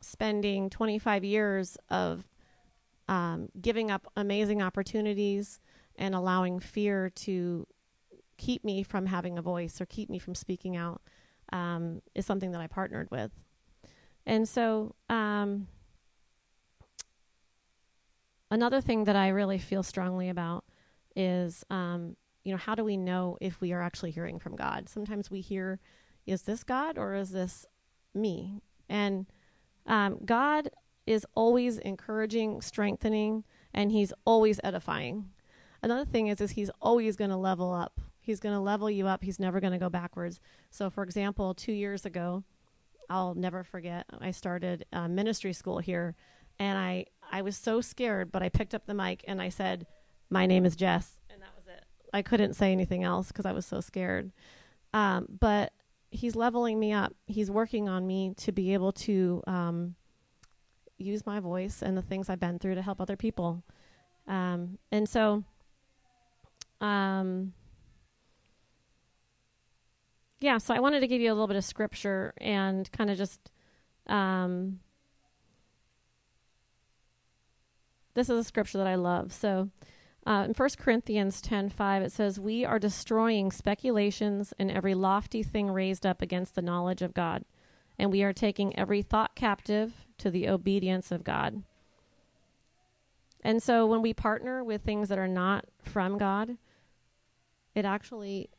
spending 0.00 0.70
25 0.70 1.24
years 1.24 1.76
of 1.90 2.28
um, 3.08 3.48
giving 3.60 3.90
up 3.90 4.06
amazing 4.16 4.62
opportunities 4.62 5.60
and 5.96 6.14
allowing 6.14 6.60
fear 6.60 7.10
to 7.10 7.66
keep 8.36 8.64
me 8.64 8.82
from 8.82 9.06
having 9.06 9.38
a 9.38 9.42
voice 9.42 9.80
or 9.80 9.86
keep 9.86 10.10
me 10.10 10.18
from 10.18 10.34
speaking 10.34 10.76
out 10.76 11.00
um, 11.52 12.02
is 12.14 12.26
something 12.26 12.52
that 12.52 12.60
I 12.60 12.66
partnered 12.66 13.10
with. 13.10 13.30
And 14.26 14.48
so, 14.48 14.94
um, 15.08 15.68
another 18.50 18.80
thing 18.80 19.04
that 19.04 19.16
I 19.16 19.28
really 19.28 19.58
feel 19.58 19.82
strongly 19.82 20.28
about 20.28 20.64
is, 21.14 21.64
um, 21.70 22.16
you 22.44 22.52
know, 22.52 22.58
how 22.58 22.74
do 22.74 22.84
we 22.84 22.96
know 22.96 23.38
if 23.40 23.60
we 23.60 23.72
are 23.72 23.82
actually 23.82 24.10
hearing 24.10 24.38
from 24.38 24.56
God? 24.56 24.88
Sometimes 24.88 25.30
we 25.30 25.40
hear, 25.40 25.80
is 26.26 26.42
this 26.42 26.64
God 26.64 26.98
or 26.98 27.14
is 27.14 27.30
this 27.30 27.66
me? 28.14 28.60
And 28.88 29.26
um, 29.86 30.18
God 30.24 30.70
is 31.06 31.26
always 31.34 31.78
encouraging, 31.78 32.60
strengthening, 32.62 33.44
and 33.72 33.92
He's 33.92 34.12
always 34.24 34.60
edifying. 34.64 35.30
Another 35.84 36.04
thing 36.04 36.28
is, 36.28 36.40
is 36.40 36.52
He's 36.52 36.70
always 36.80 37.16
going 37.16 37.30
to 37.30 37.36
level 37.36 37.72
up 37.72 38.00
He's 38.24 38.40
going 38.40 38.54
to 38.54 38.60
level 38.60 38.90
you 38.90 39.06
up. 39.06 39.22
He's 39.22 39.38
never 39.38 39.60
going 39.60 39.74
to 39.74 39.78
go 39.78 39.90
backwards. 39.90 40.40
So, 40.70 40.88
for 40.88 41.04
example, 41.04 41.52
two 41.52 41.72
years 41.72 42.06
ago, 42.06 42.42
I'll 43.10 43.34
never 43.34 43.62
forget, 43.62 44.06
I 44.18 44.30
started 44.30 44.86
uh, 44.94 45.08
ministry 45.08 45.52
school 45.52 45.78
here, 45.78 46.16
and 46.58 46.78
I, 46.78 47.04
I 47.30 47.42
was 47.42 47.54
so 47.54 47.82
scared, 47.82 48.32
but 48.32 48.42
I 48.42 48.48
picked 48.48 48.74
up 48.74 48.86
the 48.86 48.94
mic 48.94 49.24
and 49.28 49.42
I 49.42 49.50
said, 49.50 49.86
My 50.30 50.46
name 50.46 50.64
is 50.64 50.74
Jess. 50.74 51.20
And 51.28 51.42
that 51.42 51.50
was 51.54 51.66
it. 51.66 51.84
I 52.14 52.22
couldn't 52.22 52.54
say 52.54 52.72
anything 52.72 53.04
else 53.04 53.28
because 53.28 53.44
I 53.44 53.52
was 53.52 53.66
so 53.66 53.82
scared. 53.82 54.32
Um, 54.94 55.26
but 55.38 55.74
he's 56.10 56.34
leveling 56.34 56.80
me 56.80 56.94
up. 56.94 57.14
He's 57.26 57.50
working 57.50 57.90
on 57.90 58.06
me 58.06 58.32
to 58.38 58.52
be 58.52 58.72
able 58.72 58.92
to 58.92 59.42
um, 59.46 59.96
use 60.96 61.26
my 61.26 61.40
voice 61.40 61.82
and 61.82 61.94
the 61.94 62.02
things 62.02 62.30
I've 62.30 62.40
been 62.40 62.58
through 62.58 62.76
to 62.76 62.82
help 62.82 63.02
other 63.02 63.16
people. 63.16 63.62
Um, 64.26 64.78
and 64.90 65.06
so, 65.06 65.44
um, 66.84 67.54
yeah, 70.40 70.58
so 70.58 70.74
I 70.74 70.80
wanted 70.80 71.00
to 71.00 71.06
give 71.06 71.22
you 71.22 71.30
a 71.30 71.34
little 71.34 71.46
bit 71.46 71.56
of 71.56 71.64
scripture 71.64 72.34
and 72.38 72.90
kind 72.92 73.08
of 73.08 73.16
just 73.16 73.50
um, 74.06 74.80
this 78.12 78.28
is 78.28 78.38
a 78.38 78.44
scripture 78.44 78.76
that 78.76 78.86
I 78.86 78.96
love. 78.96 79.32
So 79.32 79.70
uh, 80.26 80.44
in 80.46 80.52
1 80.52 80.70
Corinthians 80.78 81.40
10:5 81.40 82.02
it 82.02 82.12
says, 82.12 82.38
"We 82.38 82.66
are 82.66 82.78
destroying 82.78 83.50
speculations 83.50 84.52
and 84.58 84.70
every 84.70 84.94
lofty 84.94 85.42
thing 85.42 85.70
raised 85.70 86.04
up 86.04 86.20
against 86.20 86.54
the 86.54 86.62
knowledge 86.62 87.00
of 87.00 87.14
God, 87.14 87.46
and 87.98 88.12
we 88.12 88.22
are 88.22 88.34
taking 88.34 88.78
every 88.78 89.00
thought 89.00 89.34
captive 89.34 90.06
to 90.18 90.30
the 90.30 90.50
obedience 90.50 91.10
of 91.10 91.24
God." 91.24 91.62
And 93.42 93.62
so 93.62 93.86
when 93.86 94.02
we 94.02 94.12
partner 94.12 94.62
with 94.62 94.82
things 94.82 95.08
that 95.08 95.18
are 95.18 95.28
not 95.28 95.64
from 95.82 96.18
God, 96.18 96.58
it 97.74 97.84
actually 97.84 98.50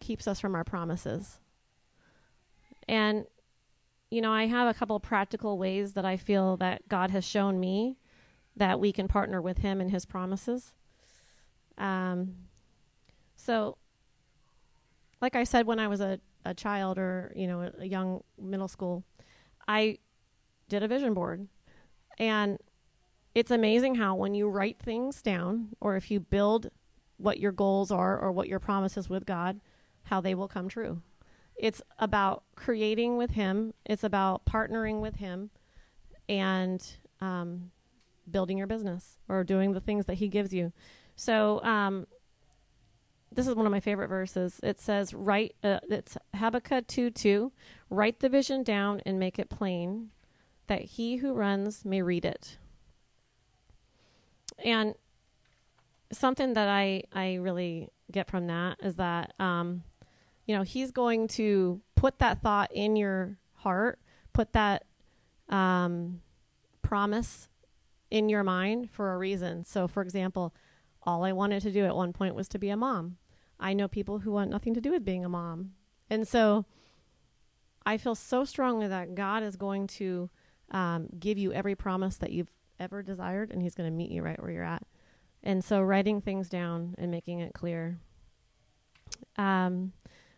keeps 0.00 0.26
us 0.26 0.40
from 0.40 0.54
our 0.54 0.64
promises. 0.64 1.38
And, 2.88 3.26
you 4.10 4.20
know, 4.20 4.32
I 4.32 4.46
have 4.46 4.68
a 4.68 4.78
couple 4.78 4.98
practical 5.00 5.58
ways 5.58 5.92
that 5.92 6.04
I 6.04 6.16
feel 6.16 6.56
that 6.58 6.88
God 6.88 7.10
has 7.10 7.24
shown 7.24 7.60
me 7.60 7.98
that 8.56 8.80
we 8.80 8.92
can 8.92 9.08
partner 9.08 9.40
with 9.40 9.58
Him 9.58 9.80
in 9.80 9.88
His 9.90 10.06
promises. 10.06 10.74
Um, 11.76 12.34
so, 13.36 13.76
like 15.20 15.36
I 15.36 15.44
said, 15.44 15.66
when 15.66 15.78
I 15.78 15.88
was 15.88 16.00
a, 16.00 16.20
a 16.44 16.54
child 16.54 16.98
or, 16.98 17.32
you 17.36 17.46
know, 17.46 17.62
a, 17.62 17.72
a 17.82 17.84
young 17.84 18.22
middle 18.40 18.68
school, 18.68 19.04
I 19.66 19.98
did 20.68 20.82
a 20.82 20.88
vision 20.88 21.14
board. 21.14 21.46
And 22.18 22.58
it's 23.34 23.50
amazing 23.50 23.96
how 23.96 24.16
when 24.16 24.34
you 24.34 24.48
write 24.48 24.80
things 24.80 25.22
down 25.22 25.68
or 25.80 25.96
if 25.96 26.10
you 26.10 26.18
build 26.18 26.70
what 27.18 27.38
your 27.38 27.52
goals 27.52 27.90
are 27.90 28.18
or 28.18 28.32
what 28.32 28.48
your 28.48 28.58
promises 28.58 29.08
with 29.10 29.26
God, 29.26 29.60
how 30.04 30.20
they 30.20 30.34
will 30.34 30.48
come 30.48 30.68
true. 30.68 31.02
It's 31.56 31.82
about 31.98 32.44
creating 32.54 33.16
with 33.16 33.32
Him, 33.32 33.74
it's 33.84 34.04
about 34.04 34.46
partnering 34.46 35.00
with 35.00 35.16
Him 35.16 35.50
and 36.28 36.84
um, 37.20 37.70
building 38.30 38.56
your 38.56 38.66
business 38.66 39.18
or 39.28 39.44
doing 39.44 39.72
the 39.72 39.80
things 39.80 40.06
that 40.06 40.14
He 40.14 40.28
gives 40.28 40.54
you. 40.54 40.72
So, 41.16 41.62
um, 41.64 42.06
this 43.30 43.46
is 43.46 43.54
one 43.54 43.66
of 43.66 43.72
my 43.72 43.80
favorite 43.80 44.08
verses. 44.08 44.58
It 44.62 44.80
says, 44.80 45.12
"Write." 45.12 45.54
Uh, 45.62 45.80
it's 45.90 46.16
Habakkuk 46.34 46.86
two 46.86 47.10
two. 47.10 47.52
Write 47.90 48.20
the 48.20 48.28
vision 48.30 48.62
down 48.62 49.02
and 49.04 49.18
make 49.18 49.38
it 49.38 49.50
plain, 49.50 50.10
that 50.68 50.82
he 50.82 51.16
who 51.16 51.34
runs 51.34 51.84
may 51.84 52.00
read 52.00 52.24
it. 52.24 52.56
And 54.64 54.94
something 56.12 56.54
that 56.54 56.68
I 56.68 57.02
I 57.12 57.34
really 57.34 57.88
get 58.10 58.28
from 58.28 58.46
that 58.46 58.78
is 58.82 58.96
that 58.96 59.34
um, 59.38 59.82
you 60.48 60.56
know, 60.56 60.62
he's 60.62 60.90
going 60.90 61.28
to 61.28 61.80
put 61.94 62.18
that 62.18 62.40
thought 62.40 62.72
in 62.72 62.96
your 62.96 63.38
heart, 63.52 64.00
put 64.32 64.54
that 64.54 64.86
um, 65.50 66.22
promise 66.80 67.48
in 68.10 68.30
your 68.30 68.42
mind 68.42 68.90
for 68.90 69.12
a 69.12 69.18
reason. 69.18 69.64
So, 69.66 69.86
for 69.86 70.02
example, 70.02 70.54
all 71.02 71.22
I 71.22 71.32
wanted 71.32 71.62
to 71.62 71.70
do 71.70 71.84
at 71.84 71.94
one 71.94 72.14
point 72.14 72.34
was 72.34 72.48
to 72.48 72.58
be 72.58 72.70
a 72.70 72.76
mom. 72.78 73.18
I 73.60 73.74
know 73.74 73.88
people 73.88 74.20
who 74.20 74.32
want 74.32 74.50
nothing 74.50 74.72
to 74.72 74.80
do 74.80 74.92
with 74.92 75.04
being 75.04 75.24
a 75.24 75.28
mom. 75.28 75.72
And 76.08 76.26
so 76.26 76.64
I 77.84 77.98
feel 77.98 78.14
so 78.14 78.44
strongly 78.44 78.88
that 78.88 79.14
God 79.14 79.42
is 79.42 79.56
going 79.56 79.86
to 79.88 80.30
um, 80.70 81.08
give 81.18 81.36
you 81.36 81.52
every 81.52 81.74
promise 81.74 82.16
that 82.16 82.32
you've 82.32 82.50
ever 82.80 83.02
desired, 83.02 83.50
and 83.50 83.60
He's 83.60 83.74
going 83.74 83.90
to 83.90 83.94
meet 83.94 84.10
you 84.10 84.22
right 84.22 84.40
where 84.40 84.50
you're 84.50 84.64
at. 84.64 84.84
And 85.42 85.64
so 85.64 85.80
writing 85.80 86.20
things 86.20 86.48
down 86.48 86.94
and 86.98 87.10
making 87.10 87.40
it 87.40 87.54
clear. 87.54 87.98
Um, 89.36 89.92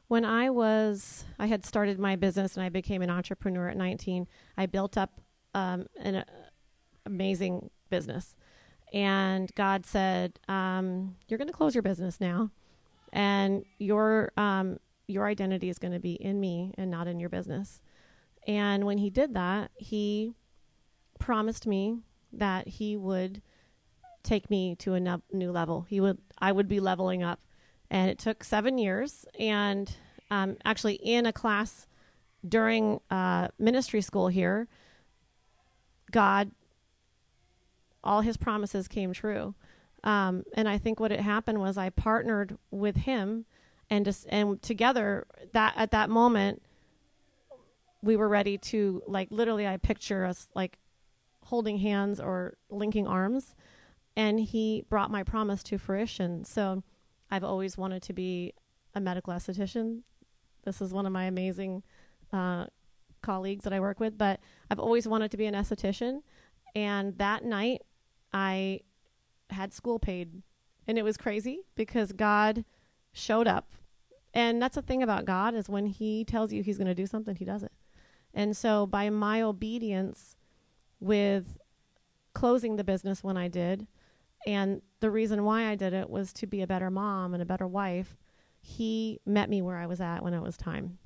when 0.09 0.25
I 0.25 0.51
was, 0.51 1.25
I 1.39 1.47
had 1.47 1.65
started 1.65 1.99
my 1.99 2.17
business 2.17 2.57
and 2.57 2.65
I 2.65 2.69
became 2.69 3.01
an 3.01 3.11
entrepreneur 3.11 3.69
at 3.69 3.77
19. 3.77 4.27
I 4.57 4.67
built 4.67 4.99
up 4.99 5.21
um, 5.55 5.87
an 6.01 6.17
uh, 6.17 6.25
amazing 7.07 7.71
business, 7.91 8.35
and 8.93 9.55
God 9.55 9.87
said, 9.87 10.39
um, 10.49 11.17
"You're 11.29 11.39
going 11.39 11.49
to 11.49 11.55
close 11.55 11.75
your 11.75 11.83
business 11.83 12.21
now, 12.21 12.51
and 13.13 13.65
your 13.79 14.33
um, 14.37 14.79
your 15.07 15.27
identity 15.27 15.69
is 15.69 15.79
going 15.79 15.93
to 15.93 16.01
be 16.01 16.15
in 16.15 16.41
me 16.41 16.75
and 16.77 16.91
not 16.91 17.07
in 17.07 17.21
your 17.21 17.29
business." 17.29 17.81
And 18.49 18.85
when 18.87 18.99
He 18.99 19.11
did 19.11 19.35
that, 19.35 19.71
He 19.77 20.35
promised 21.21 21.69
me 21.69 21.99
that 22.33 22.67
He 22.67 22.97
would 22.97 23.43
take 24.23 24.51
me 24.51 24.75
to 24.77 24.95
a 24.95 25.21
new 25.33 25.51
level. 25.51 25.87
He 25.89 26.01
would, 26.01 26.19
I 26.39 26.53
would 26.53 26.69
be 26.69 26.81
leveling 26.81 27.23
up 27.23 27.41
and 27.91 28.11
it 28.11 28.19
took 28.19 28.45
seven 28.45 28.79
years. 28.79 29.27
And 29.39 29.93
um, 30.31 30.57
actually, 30.65 30.95
in 30.95 31.27
a 31.27 31.33
class 31.33 31.87
during 32.47 33.01
uh, 33.11 33.49
ministry 33.59 34.01
school 34.01 34.29
here, 34.29 34.69
God, 36.11 36.53
all 38.03 38.21
His 38.21 38.37
promises 38.37 38.89
came 38.89 39.13
true. 39.13 39.55
Um, 40.05 40.45
and 40.55 40.69
I 40.69 40.79
think 40.79 41.01
what 41.01 41.11
had 41.11 41.21
happened 41.21 41.61
was 41.61 41.77
I 41.77 41.91
partnered 41.91 42.57
with 42.71 42.97
Him, 42.97 43.45
and 43.91 44.05
just 44.05 44.27
and 44.31 44.63
together 44.63 45.27
that 45.53 45.75
at 45.77 45.91
that 45.91 46.09
moment 46.09 46.63
we 48.03 48.17
were 48.17 48.29
ready 48.29 48.57
to 48.57 49.03
like 49.07 49.29
literally 49.31 49.67
I 49.67 49.77
picture 49.77 50.25
us 50.25 50.49
like 50.55 50.79
holding 51.45 51.79
hands 51.79 52.21
or 52.21 52.57
linking 52.71 53.07
arms, 53.07 53.55
and 54.17 54.41
He 54.41 54.85
brought 54.89 55.11
my 55.11 55.23
promise 55.23 55.63
to 55.65 55.79
fruition. 55.79 56.45
So 56.45 56.83
I've 57.31 57.45
always 57.45 57.77
wanted 57.77 58.03
to 58.03 58.13
be 58.13 58.55
a 58.95 59.01
medical 59.01 59.33
esthetician. 59.33 60.03
This 60.65 60.81
is 60.81 60.93
one 60.93 61.07
of 61.07 61.13
my 61.13 61.25
amazing 61.25 61.83
uh, 62.33 62.67
colleagues 63.23 63.65
that 63.65 63.73
I 63.73 63.81
work 63.81 64.01
with, 64.01 64.19
but 64.19 64.41
I've 64.71 64.79
always 64.79 65.07
wanted 65.07 65.31
to 65.31 65.37
be 65.37 65.47
an 65.47 65.55
esthetician. 65.55 66.23
And 66.75 67.17
that 67.19 67.45
night, 67.45 67.83
I 68.33 68.81
had 69.51 69.73
school 69.73 69.99
paid. 69.99 70.43
And 70.87 70.99
it 70.99 71.03
was 71.03 71.17
crazy 71.17 71.61
because 71.75 72.13
God 72.13 72.65
showed 73.13 73.47
up. 73.47 73.73
And 74.33 74.63
that's 74.63 74.77
the 74.77 74.83
thing 74.83 75.03
about 75.03 75.25
God 75.25 75.55
is 75.55 75.69
when 75.69 75.87
he 75.87 76.25
tells 76.25 76.53
you 76.53 76.63
he's 76.63 76.79
going 76.79 76.87
to 76.87 76.95
do 76.95 77.07
something, 77.07 77.35
he 77.35 77.45
does 77.45 77.63
it. 77.63 77.73
And 78.33 78.57
so 78.57 78.87
by 78.87 79.11
my 79.11 79.43
obedience 79.43 80.37
with 81.01 81.59
closing 82.33 82.77
the 82.77 82.85
business 82.85 83.25
when 83.25 83.37
I 83.37 83.49
did, 83.49 83.89
and 84.47 84.83
the 85.01 85.11
reason 85.11 85.45
why 85.45 85.67
I 85.67 85.75
did 85.75 85.93
it 85.93 86.09
was 86.09 86.33
to 86.35 86.47
be 86.47 86.63
a 86.63 86.67
better 86.67 86.91
mom 86.91 87.35
and 87.35 87.43
a 87.43 87.47
better 87.47 87.67
wife. 87.67 88.17
He 88.61 89.21
met 89.27 89.49
me 89.49 89.63
where 89.63 89.77
I 89.77 89.87
was 89.87 90.01
at 90.01 90.23
when 90.23 90.35
it 90.35 90.43
was 90.43 90.57
time. 90.57 90.99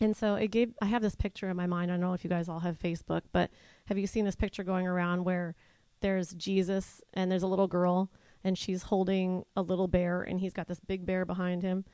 And 0.00 0.16
so 0.16 0.34
it 0.34 0.48
gave, 0.48 0.72
I 0.80 0.86
have 0.86 1.02
this 1.02 1.14
picture 1.14 1.50
in 1.50 1.56
my 1.56 1.66
mind. 1.66 1.90
I 1.90 1.94
don't 1.94 2.00
know 2.00 2.14
if 2.14 2.24
you 2.24 2.30
guys 2.30 2.48
all 2.48 2.60
have 2.60 2.78
Facebook, 2.78 3.22
but 3.32 3.50
have 3.86 3.98
you 3.98 4.06
seen 4.06 4.24
this 4.24 4.36
picture 4.36 4.64
going 4.64 4.86
around 4.86 5.24
where 5.24 5.54
there's 6.00 6.32
Jesus 6.32 7.02
and 7.12 7.30
there's 7.30 7.42
a 7.42 7.46
little 7.46 7.68
girl 7.68 8.10
and 8.42 8.56
she's 8.56 8.84
holding 8.84 9.44
a 9.56 9.62
little 9.62 9.88
bear 9.88 10.22
and 10.22 10.40
he's 10.40 10.54
got 10.54 10.68
this 10.68 10.80
big 10.80 11.04
bear 11.04 11.26
behind 11.26 11.62
him. 11.62 11.84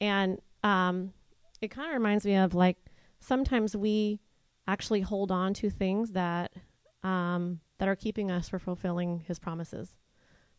And 0.00 0.40
um, 0.62 1.12
it 1.60 1.70
kind 1.70 1.88
of 1.88 1.94
reminds 1.94 2.24
me 2.24 2.36
of 2.36 2.54
like 2.54 2.78
sometimes 3.20 3.76
we 3.76 4.20
actually 4.66 5.02
hold 5.02 5.30
on 5.30 5.52
to 5.54 5.68
things 5.68 6.12
that 6.12 6.52
um, 7.02 7.60
that 7.78 7.88
are 7.88 7.96
keeping 7.96 8.30
us 8.30 8.48
from 8.48 8.60
fulfilling 8.60 9.24
his 9.26 9.38
promises. 9.38 9.96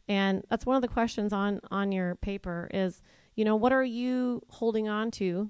And 0.07 0.43
that's 0.50 0.65
one 0.65 0.75
of 0.75 0.81
the 0.81 0.88
questions 0.88 1.31
on 1.31 1.60
on 1.72 1.91
your 1.91 2.15
paper 2.15 2.69
is, 2.74 3.01
you 3.36 3.45
know, 3.45 3.55
what 3.55 3.72
are 3.72 3.83
you 3.83 4.41
holding 4.50 4.89
on 4.89 5.12
to 5.12 5.50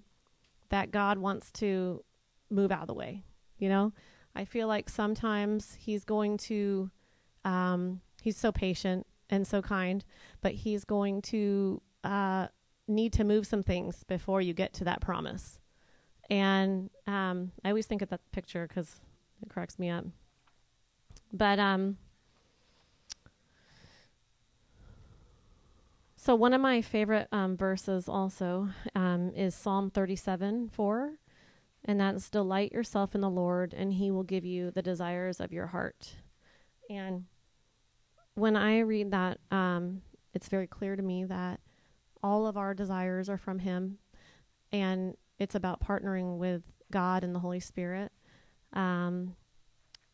that 0.69 0.91
God 0.91 1.17
wants 1.17 1.51
to 1.53 2.03
move 2.49 2.71
out 2.71 2.81
of 2.81 2.87
the 2.87 2.93
way? 2.93 3.23
You 3.57 3.69
know, 3.69 3.93
I 4.35 4.45
feel 4.45 4.67
like 4.67 4.89
sometimes 4.89 5.75
He's 5.79 6.03
going 6.03 6.37
to, 6.37 6.91
um, 7.45 8.01
He's 8.21 8.37
so 8.37 8.51
patient 8.51 9.07
and 9.29 9.47
so 9.47 9.61
kind, 9.61 10.03
but 10.41 10.53
He's 10.53 10.83
going 10.83 11.21
to 11.23 11.81
uh, 12.03 12.47
need 12.87 13.13
to 13.13 13.23
move 13.23 13.47
some 13.47 13.63
things 13.63 14.03
before 14.03 14.41
you 14.41 14.53
get 14.53 14.73
to 14.73 14.83
that 14.85 15.01
promise. 15.01 15.59
And 16.29 16.89
um, 17.07 17.51
I 17.63 17.69
always 17.69 17.85
think 17.85 18.01
of 18.01 18.09
that 18.09 18.21
picture 18.31 18.67
because 18.67 18.99
it 19.41 19.49
cracks 19.49 19.77
me 19.77 19.89
up. 19.89 20.05
But 21.31 21.59
um, 21.59 21.97
So 26.23 26.35
one 26.35 26.53
of 26.53 26.61
my 26.61 26.81
favorite 26.81 27.27
um, 27.33 27.57
verses 27.57 28.07
also 28.07 28.69
um, 28.95 29.33
is 29.35 29.53
Psalm 29.53 29.89
37, 29.89 30.69
4. 30.69 31.15
And 31.83 31.99
that's 31.99 32.29
delight 32.29 32.71
yourself 32.71 33.13
in 33.13 33.19
the 33.19 33.29
Lord, 33.29 33.73
and 33.73 33.91
he 33.91 34.09
will 34.09 34.23
give 34.23 34.45
you 34.45 34.71
the 34.71 34.81
desires 34.81 35.41
of 35.41 35.51
your 35.51 35.67
heart. 35.67 36.15
And 36.89 37.25
when 38.35 38.55
I 38.55 38.79
read 38.79 39.11
that, 39.11 39.39
um, 39.51 40.01
it's 40.33 40.47
very 40.47 40.65
clear 40.65 40.95
to 40.95 41.03
me 41.03 41.25
that 41.25 41.59
all 42.23 42.47
of 42.47 42.55
our 42.55 42.73
desires 42.73 43.27
are 43.27 43.37
from 43.37 43.59
him. 43.59 43.97
And 44.71 45.17
it's 45.39 45.55
about 45.55 45.85
partnering 45.85 46.37
with 46.37 46.61
God 46.89 47.25
and 47.25 47.35
the 47.35 47.39
Holy 47.39 47.59
Spirit. 47.59 48.13
Um, 48.71 49.35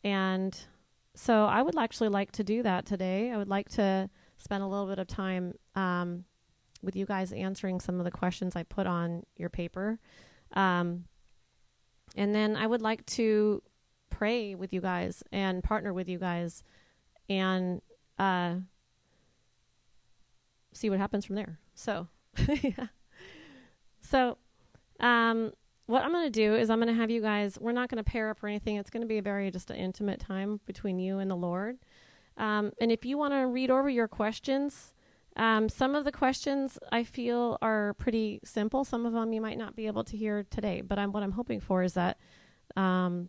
and 0.02 0.58
so 1.14 1.44
I 1.44 1.62
would 1.62 1.78
actually 1.78 2.08
like 2.08 2.32
to 2.32 2.42
do 2.42 2.64
that 2.64 2.84
today. 2.84 3.30
I 3.30 3.36
would 3.36 3.46
like 3.46 3.68
to 3.68 4.10
spend 4.40 4.62
a 4.62 4.66
little 4.66 4.86
bit 4.86 4.98
of 4.98 5.06
time 5.06 5.54
um, 5.76 6.24
with 6.82 6.96
you 6.96 7.06
guys 7.06 7.32
answering 7.32 7.78
some 7.78 7.98
of 7.98 8.04
the 8.04 8.10
questions 8.10 8.56
I 8.56 8.62
put 8.64 8.86
on 8.86 9.24
your 9.36 9.50
paper. 9.50 9.98
Um, 10.52 11.04
and 12.16 12.34
then 12.34 12.56
I 12.56 12.66
would 12.66 12.82
like 12.82 13.04
to 13.06 13.62
pray 14.08 14.54
with 14.54 14.72
you 14.72 14.80
guys 14.80 15.22
and 15.30 15.62
partner 15.62 15.92
with 15.92 16.08
you 16.08 16.18
guys 16.18 16.64
and 17.28 17.80
uh, 18.18 18.56
see 20.72 20.90
what 20.90 20.98
happens 20.98 21.24
from 21.24 21.36
there. 21.36 21.58
So, 21.74 22.08
yeah. 22.62 22.86
So, 24.00 24.38
um, 24.98 25.52
what 25.86 26.02
I'm 26.02 26.12
going 26.12 26.24
to 26.24 26.30
do 26.30 26.54
is 26.54 26.70
I'm 26.70 26.78
going 26.78 26.88
to 26.88 27.00
have 27.00 27.10
you 27.10 27.20
guys, 27.20 27.58
we're 27.60 27.72
not 27.72 27.88
going 27.88 28.02
to 28.02 28.08
pair 28.08 28.30
up 28.30 28.42
or 28.42 28.48
anything. 28.48 28.76
It's 28.76 28.90
going 28.90 29.02
to 29.02 29.08
be 29.08 29.18
a 29.18 29.22
very 29.22 29.50
just 29.50 29.70
an 29.70 29.76
intimate 29.76 30.20
time 30.20 30.60
between 30.64 30.98
you 30.98 31.18
and 31.18 31.30
the 31.30 31.36
Lord. 31.36 31.78
Um, 32.36 32.72
and 32.80 32.90
if 32.90 33.04
you 33.04 33.18
want 33.18 33.34
to 33.34 33.46
read 33.46 33.70
over 33.70 33.88
your 33.88 34.08
questions, 34.08 34.92
um, 35.36 35.68
some 35.68 35.94
of 35.94 36.04
the 36.04 36.12
questions 36.12 36.78
I 36.90 37.04
feel 37.04 37.58
are 37.62 37.94
pretty 37.94 38.40
simple. 38.44 38.84
Some 38.84 39.06
of 39.06 39.12
them 39.12 39.32
you 39.32 39.40
might 39.40 39.58
not 39.58 39.76
be 39.76 39.86
able 39.86 40.04
to 40.04 40.16
hear 40.16 40.44
today, 40.50 40.80
but 40.80 40.98
I'm, 40.98 41.12
what 41.12 41.22
I'm 41.22 41.32
hoping 41.32 41.60
for 41.60 41.82
is 41.82 41.94
that 41.94 42.18
um, 42.76 43.28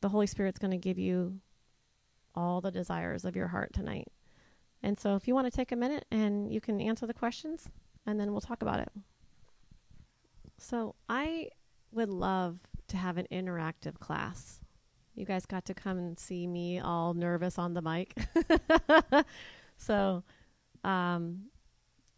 the 0.00 0.08
Holy 0.08 0.26
Spirit's 0.26 0.58
going 0.58 0.70
to 0.70 0.78
give 0.78 0.98
you 0.98 1.40
all 2.34 2.60
the 2.60 2.70
desires 2.70 3.24
of 3.24 3.36
your 3.36 3.48
heart 3.48 3.72
tonight. 3.72 4.08
And 4.82 4.98
so 4.98 5.16
if 5.16 5.26
you 5.26 5.34
want 5.34 5.46
to 5.46 5.56
take 5.56 5.72
a 5.72 5.76
minute 5.76 6.04
and 6.10 6.52
you 6.52 6.60
can 6.60 6.80
answer 6.80 7.06
the 7.06 7.14
questions, 7.14 7.68
and 8.06 8.18
then 8.18 8.32
we'll 8.32 8.40
talk 8.40 8.62
about 8.62 8.80
it. 8.80 8.90
So 10.56 10.94
I 11.08 11.48
would 11.92 12.08
love 12.08 12.60
to 12.88 12.96
have 12.96 13.18
an 13.18 13.26
interactive 13.30 13.98
class 13.98 14.57
you 15.18 15.26
guys 15.26 15.46
got 15.46 15.64
to 15.66 15.74
come 15.74 15.98
and 15.98 16.18
see 16.18 16.46
me 16.46 16.78
all 16.78 17.12
nervous 17.14 17.58
on 17.58 17.74
the 17.74 17.82
mic. 17.82 18.14
so, 19.76 20.22
um, 20.84 21.46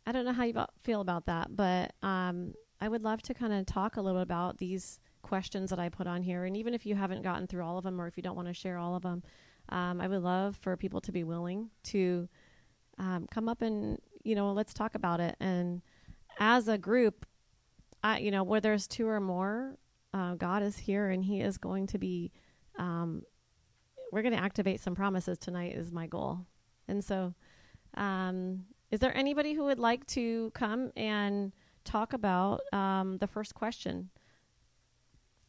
I 0.06 0.12
don't 0.12 0.24
know 0.24 0.32
how 0.32 0.44
you 0.44 0.54
feel 0.82 1.00
about 1.00 1.26
that, 1.26 1.54
but 1.56 1.92
um, 2.02 2.54
I 2.80 2.88
would 2.88 3.02
love 3.02 3.22
to 3.22 3.34
kind 3.34 3.52
of 3.52 3.66
talk 3.66 3.96
a 3.96 4.02
little 4.02 4.20
about 4.20 4.58
these 4.58 4.98
questions 5.22 5.70
that 5.70 5.78
I 5.78 5.88
put 5.88 6.06
on 6.06 6.22
here. 6.22 6.44
And 6.44 6.56
even 6.56 6.74
if 6.74 6.84
you 6.84 6.94
haven't 6.94 7.22
gotten 7.22 7.46
through 7.46 7.64
all 7.64 7.78
of 7.78 7.84
them 7.84 8.00
or 8.00 8.06
if 8.06 8.16
you 8.16 8.22
don't 8.22 8.36
want 8.36 8.48
to 8.48 8.54
share 8.54 8.78
all 8.78 8.94
of 8.94 9.02
them, 9.02 9.22
um, 9.68 10.00
I 10.00 10.08
would 10.08 10.22
love 10.22 10.56
for 10.56 10.76
people 10.76 11.00
to 11.02 11.12
be 11.12 11.24
willing 11.24 11.70
to 11.84 12.28
um, 12.98 13.28
come 13.30 13.48
up 13.48 13.62
and, 13.62 13.98
you 14.24 14.34
know, 14.34 14.52
let's 14.52 14.74
talk 14.74 14.94
about 14.94 15.20
it. 15.20 15.36
And 15.40 15.82
as 16.38 16.68
a 16.68 16.76
group, 16.76 17.26
I, 18.02 18.18
you 18.18 18.30
know, 18.30 18.42
where 18.42 18.60
there's 18.60 18.86
two 18.86 19.06
or 19.06 19.20
more, 19.20 19.78
uh, 20.12 20.34
God 20.34 20.62
is 20.62 20.78
here 20.78 21.10
and 21.10 21.24
He 21.24 21.40
is 21.40 21.56
going 21.56 21.86
to 21.88 21.98
be 21.98 22.32
um, 22.80 23.22
we're 24.10 24.22
going 24.22 24.34
to 24.34 24.42
activate 24.42 24.80
some 24.80 24.94
promises 24.94 25.38
tonight 25.38 25.76
is 25.76 25.92
my 25.92 26.06
goal. 26.06 26.46
And 26.88 27.04
so 27.04 27.34
um, 27.94 28.64
is 28.90 29.00
there 29.00 29.16
anybody 29.16 29.52
who 29.52 29.64
would 29.64 29.78
like 29.78 30.04
to 30.08 30.50
come 30.54 30.90
and 30.96 31.52
talk 31.84 32.14
about 32.14 32.62
um, 32.72 33.18
the 33.18 33.26
first 33.26 33.54
question? 33.54 34.08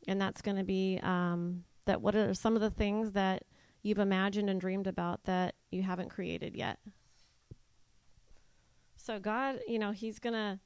And 0.07 0.19
that's 0.19 0.41
going 0.41 0.57
to 0.57 0.63
be 0.63 0.99
um, 1.01 1.63
that 1.85 2.01
what 2.01 2.15
are 2.15 2.33
some 2.33 2.55
of 2.55 2.61
the 2.61 2.69
things 2.69 3.13
that 3.13 3.43
you've 3.81 3.99
imagined 3.99 4.49
and 4.49 4.59
dreamed 4.59 4.87
about 4.87 5.23
that 5.23 5.55
you 5.71 5.81
haven't 5.81 6.09
created 6.09 6.55
yet? 6.55 6.79
So 8.97 9.19
god 9.19 9.59
you 9.67 9.79
know 9.79 9.91
he's 9.91 10.19
going 10.19 10.33
to 10.33 10.59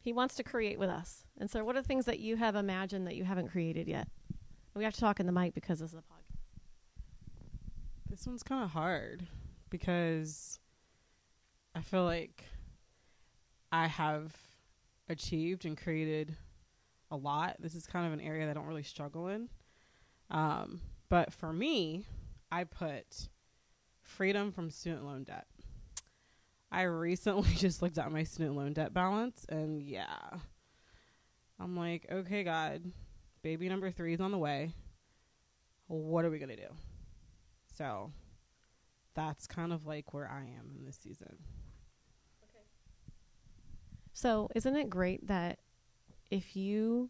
he 0.00 0.12
wants 0.12 0.34
to 0.36 0.42
create 0.42 0.78
with 0.78 0.88
us. 0.88 1.24
And 1.38 1.48
so 1.48 1.64
what 1.64 1.76
are 1.76 1.82
the 1.82 1.86
things 1.86 2.06
that 2.06 2.18
you 2.18 2.36
have 2.36 2.56
imagined 2.56 3.06
that 3.06 3.14
you 3.14 3.24
haven't 3.24 3.48
created 3.48 3.86
yet 3.86 4.08
we 4.76 4.84
have 4.84 4.94
to 4.94 5.00
talk 5.00 5.20
in 5.20 5.26
the 5.26 5.32
mic 5.32 5.54
because 5.54 5.78
this 5.78 5.92
is 5.92 5.98
a 5.98 6.02
podcast. 6.02 6.36
This 8.10 8.26
one's 8.26 8.42
kind 8.42 8.62
of 8.62 8.70
hard 8.70 9.26
because 9.70 10.58
I 11.74 11.80
feel 11.80 12.04
like 12.04 12.44
I 13.72 13.86
have 13.86 14.36
achieved 15.08 15.64
and 15.64 15.76
created 15.76 16.36
a 17.10 17.16
lot. 17.16 17.56
This 17.58 17.74
is 17.74 17.86
kind 17.86 18.06
of 18.06 18.12
an 18.12 18.20
area 18.20 18.44
that 18.46 18.50
I 18.50 18.54
don't 18.54 18.66
really 18.66 18.82
struggle 18.82 19.28
in. 19.28 19.48
Um, 20.30 20.80
but 21.08 21.32
for 21.32 21.52
me, 21.52 22.04
I 22.52 22.64
put 22.64 23.28
freedom 24.02 24.52
from 24.52 24.70
student 24.70 25.04
loan 25.04 25.24
debt. 25.24 25.46
I 26.70 26.82
recently 26.82 27.50
just 27.56 27.80
looked 27.80 27.96
at 27.96 28.12
my 28.12 28.24
student 28.24 28.56
loan 28.56 28.74
debt 28.74 28.92
balance 28.92 29.46
and 29.48 29.82
yeah. 29.82 30.18
I'm 31.58 31.76
like, 31.76 32.06
okay, 32.12 32.44
God, 32.44 32.82
baby 33.46 33.68
number 33.68 33.92
three 33.92 34.12
is 34.12 34.20
on 34.20 34.32
the 34.32 34.38
way. 34.38 34.72
What 35.86 36.24
are 36.24 36.30
we 36.30 36.40
going 36.40 36.48
to 36.48 36.56
do? 36.56 36.66
So 37.76 38.10
that's 39.14 39.46
kind 39.46 39.72
of 39.72 39.86
like 39.86 40.12
where 40.12 40.28
I 40.28 40.40
am 40.40 40.72
in 40.76 40.84
this 40.84 40.98
season. 41.00 41.36
Okay. 42.42 42.64
So, 44.12 44.48
isn't 44.56 44.74
it 44.74 44.90
great 44.90 45.28
that 45.28 45.60
if 46.28 46.56
you 46.56 47.08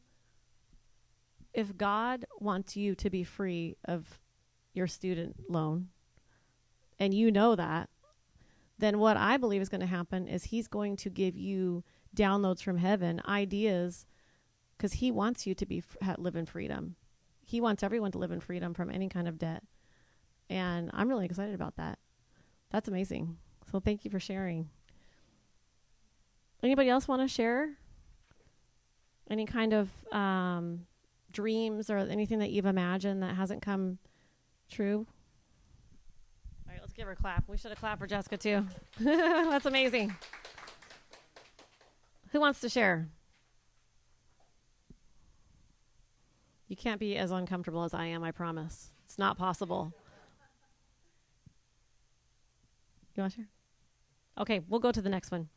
if 1.55 1.75
God 1.75 2.27
wants 2.39 2.77
you 2.77 2.95
to 2.97 3.09
be 3.09 3.25
free 3.25 3.79
of 3.87 4.21
your 4.75 4.87
student 4.87 5.37
loan 5.49 5.89
and 6.99 7.15
you 7.15 7.33
know 7.33 7.57
that, 7.57 7.89
then 8.79 8.99
what 8.99 9.17
I 9.17 9.39
believe 9.39 9.63
is 9.63 9.71
going 9.71 9.81
to 9.81 9.87
happen 9.87 10.29
is 10.29 10.45
he's 10.45 10.69
going 10.69 10.97
to 10.97 11.09
give 11.09 11.35
you 11.35 11.83
downloads 12.15 12.63
from 12.63 12.77
heaven, 12.77 13.23
ideas 13.27 14.05
cuz 14.79 14.95
he 14.95 15.11
wants 15.11 15.47
you 15.47 15.55
to 15.55 15.67
be 15.67 15.83
live 16.19 16.37
in 16.37 16.47
freedom. 16.47 16.97
He 17.45 17.61
wants 17.61 17.83
everyone 17.83 18.13
to 18.13 18.19
live 18.19 18.33
in 18.33 18.41
freedom 18.41 18.75
from 18.75 18.91
any 18.91 19.09
kind 19.09 19.29
of 19.29 19.39
debt. 19.39 19.63
And 20.49 20.91
I'm 20.93 21.09
really 21.09 21.27
excited 21.27 21.55
about 21.55 21.77
that. 21.77 21.99
That's 22.71 22.89
amazing. 22.89 23.39
So 23.71 23.81
thank 23.81 24.05
you 24.05 24.11
for 24.11 24.21
sharing. 24.21 24.69
Anybody 26.63 26.89
else 26.89 27.07
want 27.07 27.23
to 27.23 27.29
share? 27.29 27.71
Any 29.29 29.47
kind 29.47 29.73
of 29.73 29.91
um, 30.13 30.87
dreams 31.33 31.91
or 31.91 31.99
anything 31.99 32.39
that 32.39 32.51
you've 32.51 32.67
imagined 32.67 33.23
that 33.23 33.37
hasn't 33.37 33.63
come 33.63 33.99
true? 34.71 35.07
All 36.67 36.73
right, 36.73 36.81
let's 36.81 36.93
give 36.93 37.07
her 37.07 37.13
a 37.13 37.17
clap. 37.17 37.49
We 37.49 37.57
should 37.57 37.71
have 37.71 37.79
clapped 37.79 38.01
for 38.01 38.07
Jessica 38.07 38.37
too. 38.37 38.67
That's 39.01 39.67
amazing. 39.67 40.15
Who 42.33 42.41
wants 42.41 42.61
to 42.61 42.69
share? 42.69 43.09
You 46.69 46.77
can't 46.77 46.99
be 46.99 47.17
as 47.17 47.31
uncomfortable 47.31 47.85
as 47.85 47.95
I 47.95 48.07
am, 48.07 48.25
I 48.25 48.33
promise. 48.33 48.91
It's 49.05 49.19
not 49.19 49.39
possible. 49.39 49.93
You 53.15 53.23
want 53.23 53.33
to 53.35 53.37
share? 53.41 53.49
Okay, 54.39 54.61
we'll 54.69 54.81
go 54.81 54.93
to 54.93 55.01
the 55.01 55.09
next 55.09 55.31
one. 55.31 55.49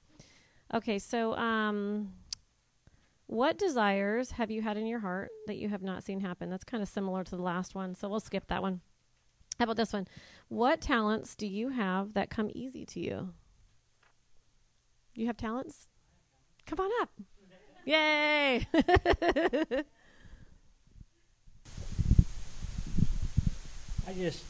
Okay, 0.74 1.00
so 1.00 1.36
um, 1.36 2.13
what 3.26 3.58
desires 3.58 4.32
have 4.32 4.52
you 4.52 4.62
had 4.62 4.78
in 4.78 4.86
your 4.86 5.00
heart 5.00 5.30
that 5.48 5.58
you 5.58 5.67
have 5.69 5.82
not 5.82 6.04
seen 6.04 6.19
happen? 6.19 6.50
That's 6.50 6.63
kind 6.63 6.82
of 6.82 6.88
similar 6.88 7.24
to 7.24 7.36
the 7.36 7.41
last 7.41 7.76
one, 7.76 7.95
so 7.95 8.08
we'll 8.08 8.19
skip 8.19 8.48
that 8.48 8.62
one. 8.62 8.82
How 9.58 9.63
about 9.63 9.78
this 9.78 9.91
one? 9.91 10.08
What 10.48 10.80
talents 10.80 11.36
do 11.36 11.45
you 11.45 11.69
have 11.69 12.13
that 12.13 12.30
come 12.30 12.50
easy 12.54 12.86
to 12.86 13.00
you? 13.00 13.30
You 15.15 15.28
have 15.28 15.38
talents? 15.38 15.88
Come 16.65 16.80
on 16.80 16.91
up. 17.02 17.10
Yay! 17.84 18.67
I 24.10 24.13
just 24.13 24.43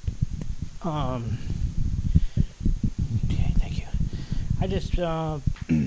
um 0.84 1.38
okay, 3.26 3.52
thank 3.58 3.78
you. 3.78 3.88
I 4.62 4.68
just 4.68 4.98
uh 4.98 5.40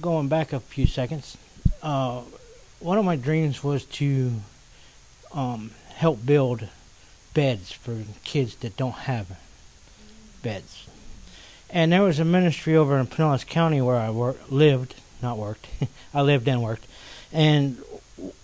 going 0.00 0.28
back 0.28 0.54
a 0.54 0.60
few 0.60 0.86
seconds, 0.86 1.36
uh, 1.82 2.22
one 2.80 2.96
of 2.96 3.04
my 3.04 3.16
dreams 3.16 3.62
was 3.62 3.84
to 3.84 4.32
um, 5.34 5.72
help 5.96 6.24
build 6.24 6.66
beds 7.34 7.72
for 7.72 8.04
kids 8.24 8.56
that 8.56 8.78
don't 8.78 8.92
have 8.92 9.38
beds. 10.42 10.86
And 11.68 11.92
there 11.92 12.02
was 12.02 12.18
a 12.18 12.24
ministry 12.24 12.74
over 12.74 12.96
in 12.96 13.06
Pinellas 13.06 13.46
County 13.46 13.82
where 13.82 13.96
I 13.96 14.08
wor- 14.08 14.36
lived, 14.48 14.94
not 15.20 15.36
worked. 15.36 15.66
I 16.14 16.22
lived 16.22 16.48
and 16.48 16.62
worked. 16.62 16.86
And 17.34 17.82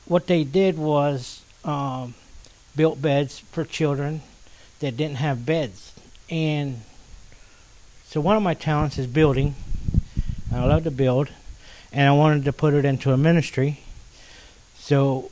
what 0.05 0.27
they 0.27 0.45
did 0.45 0.77
was 0.77 1.41
um, 1.65 2.13
built 2.77 3.01
beds 3.01 3.39
for 3.39 3.65
children 3.65 4.23
that 4.81 4.97
didn't 4.97 5.17
have 5.17 5.47
beds. 5.47 5.93
And 6.31 6.81
so 8.07 8.21
one 8.21 8.37
of 8.37 8.43
my 8.43 8.55
talents 8.55 8.99
is 8.99 9.07
building. 9.07 9.55
I 10.53 10.65
love 10.65 10.85
to 10.85 10.91
build 10.91 11.29
and 11.93 12.09
I 12.09 12.13
wanted 12.13 12.45
to 12.47 12.53
put 12.53 12.75
it 12.75 12.85
into 12.85 13.13
a 13.13 13.17
ministry. 13.17 13.81
So 14.77 15.31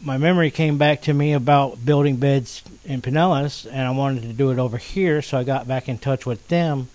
my 0.00 0.16
memory 0.16 0.50
came 0.50 0.78
back 0.78 1.02
to 1.02 1.12
me 1.12 1.32
about 1.32 1.84
building 1.84 2.16
beds 2.16 2.62
in 2.84 3.02
Pinellas, 3.02 3.66
and 3.70 3.80
I 3.80 3.90
wanted 3.90 4.22
to 4.22 4.32
do 4.32 4.50
it 4.50 4.58
over 4.58 4.76
here. 4.76 5.20
So 5.22 5.38
I 5.38 5.44
got 5.44 5.66
back 5.66 5.88
in 5.88 5.98
touch 5.98 6.24
with 6.24 6.46
them, 6.48 6.88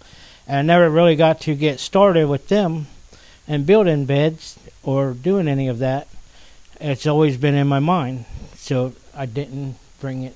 and 0.48 0.58
I 0.58 0.62
never 0.62 0.90
really 0.90 1.16
got 1.16 1.42
to 1.42 1.56
get 1.56 1.80
started 1.80 2.28
with 2.28 2.48
them 2.48 2.88
and 3.48 3.66
building 3.66 4.06
beds 4.06 4.58
or 4.84 5.12
doing 5.14 5.48
any 5.48 5.68
of 5.68 5.80
that. 5.80 6.08
It's 6.80 7.06
always 7.06 7.38
been 7.38 7.56
in 7.56 7.68
my 7.68 7.80
mind, 7.80 8.26
so 8.64 8.94
I 9.14 9.26
didn't 9.26 9.76
bring 10.00 10.24
it. 10.24 10.36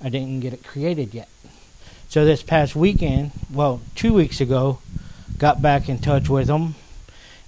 I 0.00 0.08
didn't 0.08 0.40
get 0.40 0.52
it 0.52 0.62
created 0.64 1.12
yet. 1.12 1.28
So 2.08 2.24
this 2.24 2.42
past 2.42 2.76
weekend, 2.76 3.32
well, 3.52 3.80
two 3.96 4.14
weeks 4.14 4.40
ago, 4.40 4.78
got 5.38 5.60
back 5.60 5.88
in 5.88 5.98
touch 5.98 6.28
with 6.28 6.46
them 6.46 6.76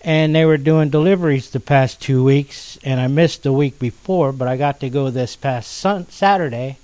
and 0.04 0.34
they 0.34 0.44
were 0.44 0.58
doing 0.58 0.90
deliveries 0.90 1.50
the 1.50 1.60
past 1.60 2.00
two 2.02 2.22
weeks, 2.22 2.78
and 2.84 3.00
I 3.00 3.06
missed 3.06 3.42
the 3.42 3.52
week 3.54 3.78
before, 3.78 4.32
but 4.32 4.46
I 4.46 4.58
got 4.58 4.80
to 4.80 4.90
go 4.90 5.08
this 5.08 5.34
past 5.34 5.72
sun- 5.72 6.10
Saturday, 6.10 6.76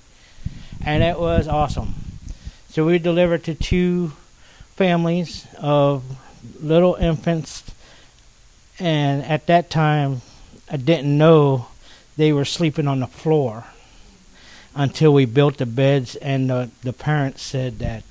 and 0.83 1.03
it 1.03 1.19
was 1.19 1.47
awesome. 1.47 1.93
So 2.69 2.83
we 2.83 2.97
delivered 2.97 3.43
to 3.43 3.53
two 3.53 4.13
families 4.75 5.45
of 5.59 6.03
little 6.59 6.95
infants, 6.95 7.63
and 8.79 9.23
at 9.23 9.45
that 9.45 9.69
time, 9.69 10.23
I 10.67 10.77
didn't 10.77 11.15
know 11.15 11.67
they 12.17 12.33
were 12.33 12.45
sleeping 12.45 12.87
on 12.87 12.99
the 12.99 13.07
floor 13.07 13.65
until 14.75 15.13
we 15.13 15.25
built 15.25 15.57
the 15.57 15.65
beds, 15.65 16.15
and 16.15 16.49
the, 16.49 16.69
the 16.83 16.93
parents 16.93 17.41
said 17.41 17.79
that 17.79 18.03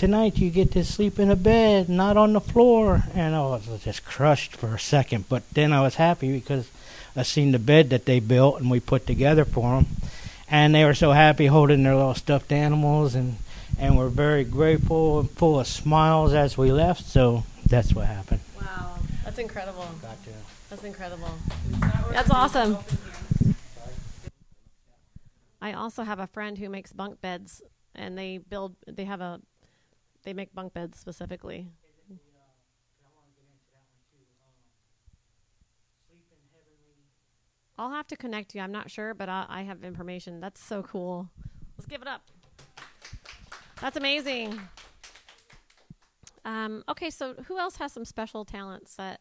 tonight 0.00 0.38
you 0.38 0.48
get 0.48 0.72
to 0.72 0.82
sleep 0.82 1.18
in 1.18 1.30
a 1.30 1.36
bed, 1.36 1.86
not 1.90 2.16
on 2.16 2.32
the 2.32 2.40
floor. 2.40 3.04
And 3.14 3.34
I 3.34 3.40
was 3.42 3.84
just 3.84 4.02
crushed 4.02 4.56
for 4.56 4.74
a 4.74 4.78
second. 4.78 5.28
But 5.28 5.42
then 5.52 5.74
I 5.74 5.82
was 5.82 5.96
happy 5.96 6.32
because 6.32 6.70
I 7.14 7.22
seen 7.22 7.52
the 7.52 7.58
bed 7.58 7.90
that 7.90 8.06
they 8.06 8.18
built 8.18 8.60
and 8.62 8.70
we 8.70 8.80
put 8.80 9.06
together 9.06 9.44
for 9.44 9.76
them. 9.76 9.86
And 10.48 10.74
they 10.74 10.86
were 10.86 10.94
so 10.94 11.12
happy 11.12 11.46
holding 11.46 11.82
their 11.82 11.94
little 11.94 12.14
stuffed 12.14 12.50
animals 12.50 13.14
and, 13.14 13.36
and 13.78 13.98
were 13.98 14.08
very 14.08 14.42
grateful 14.42 15.20
and 15.20 15.30
full 15.30 15.60
of 15.60 15.66
smiles 15.66 16.32
as 16.32 16.56
we 16.56 16.72
left. 16.72 17.04
So 17.04 17.44
that's 17.66 17.92
what 17.92 18.06
happened. 18.06 18.40
Wow. 18.58 18.96
That's 19.22 19.38
incredible. 19.38 19.86
Gotcha. 20.00 20.30
That's 20.70 20.84
incredible. 20.84 21.30
That's 22.10 22.30
awesome. 22.30 22.78
I 25.62 25.72
also 25.72 26.02
have 26.02 26.18
a 26.18 26.26
friend 26.26 26.56
who 26.56 26.68
makes 26.68 26.92
bunk 26.92 27.20
beds 27.20 27.62
and 27.94 28.16
they 28.16 28.38
build 28.38 28.76
they 28.86 29.04
have 29.04 29.20
a 29.20 29.40
they 30.22 30.32
make 30.32 30.54
bunk 30.54 30.74
beds 30.74 30.98
specifically. 30.98 31.68
I'll 37.78 37.90
have 37.90 38.06
to 38.08 38.16
connect 38.16 38.54
you. 38.54 38.60
I'm 38.60 38.72
not 38.72 38.90
sure, 38.90 39.14
but 39.14 39.30
I, 39.30 39.46
I 39.48 39.62
have 39.62 39.84
information. 39.84 40.38
That's 40.38 40.62
so 40.62 40.82
cool. 40.82 41.30
Let's 41.78 41.86
give 41.86 42.02
it 42.02 42.08
up. 42.08 42.20
That's 43.80 43.96
amazing. 43.96 44.60
Um, 46.44 46.84
okay, 46.90 47.08
so 47.08 47.34
who 47.46 47.58
else 47.58 47.76
has 47.76 47.90
some 47.90 48.04
special 48.04 48.44
talents 48.44 48.96
that 48.96 49.20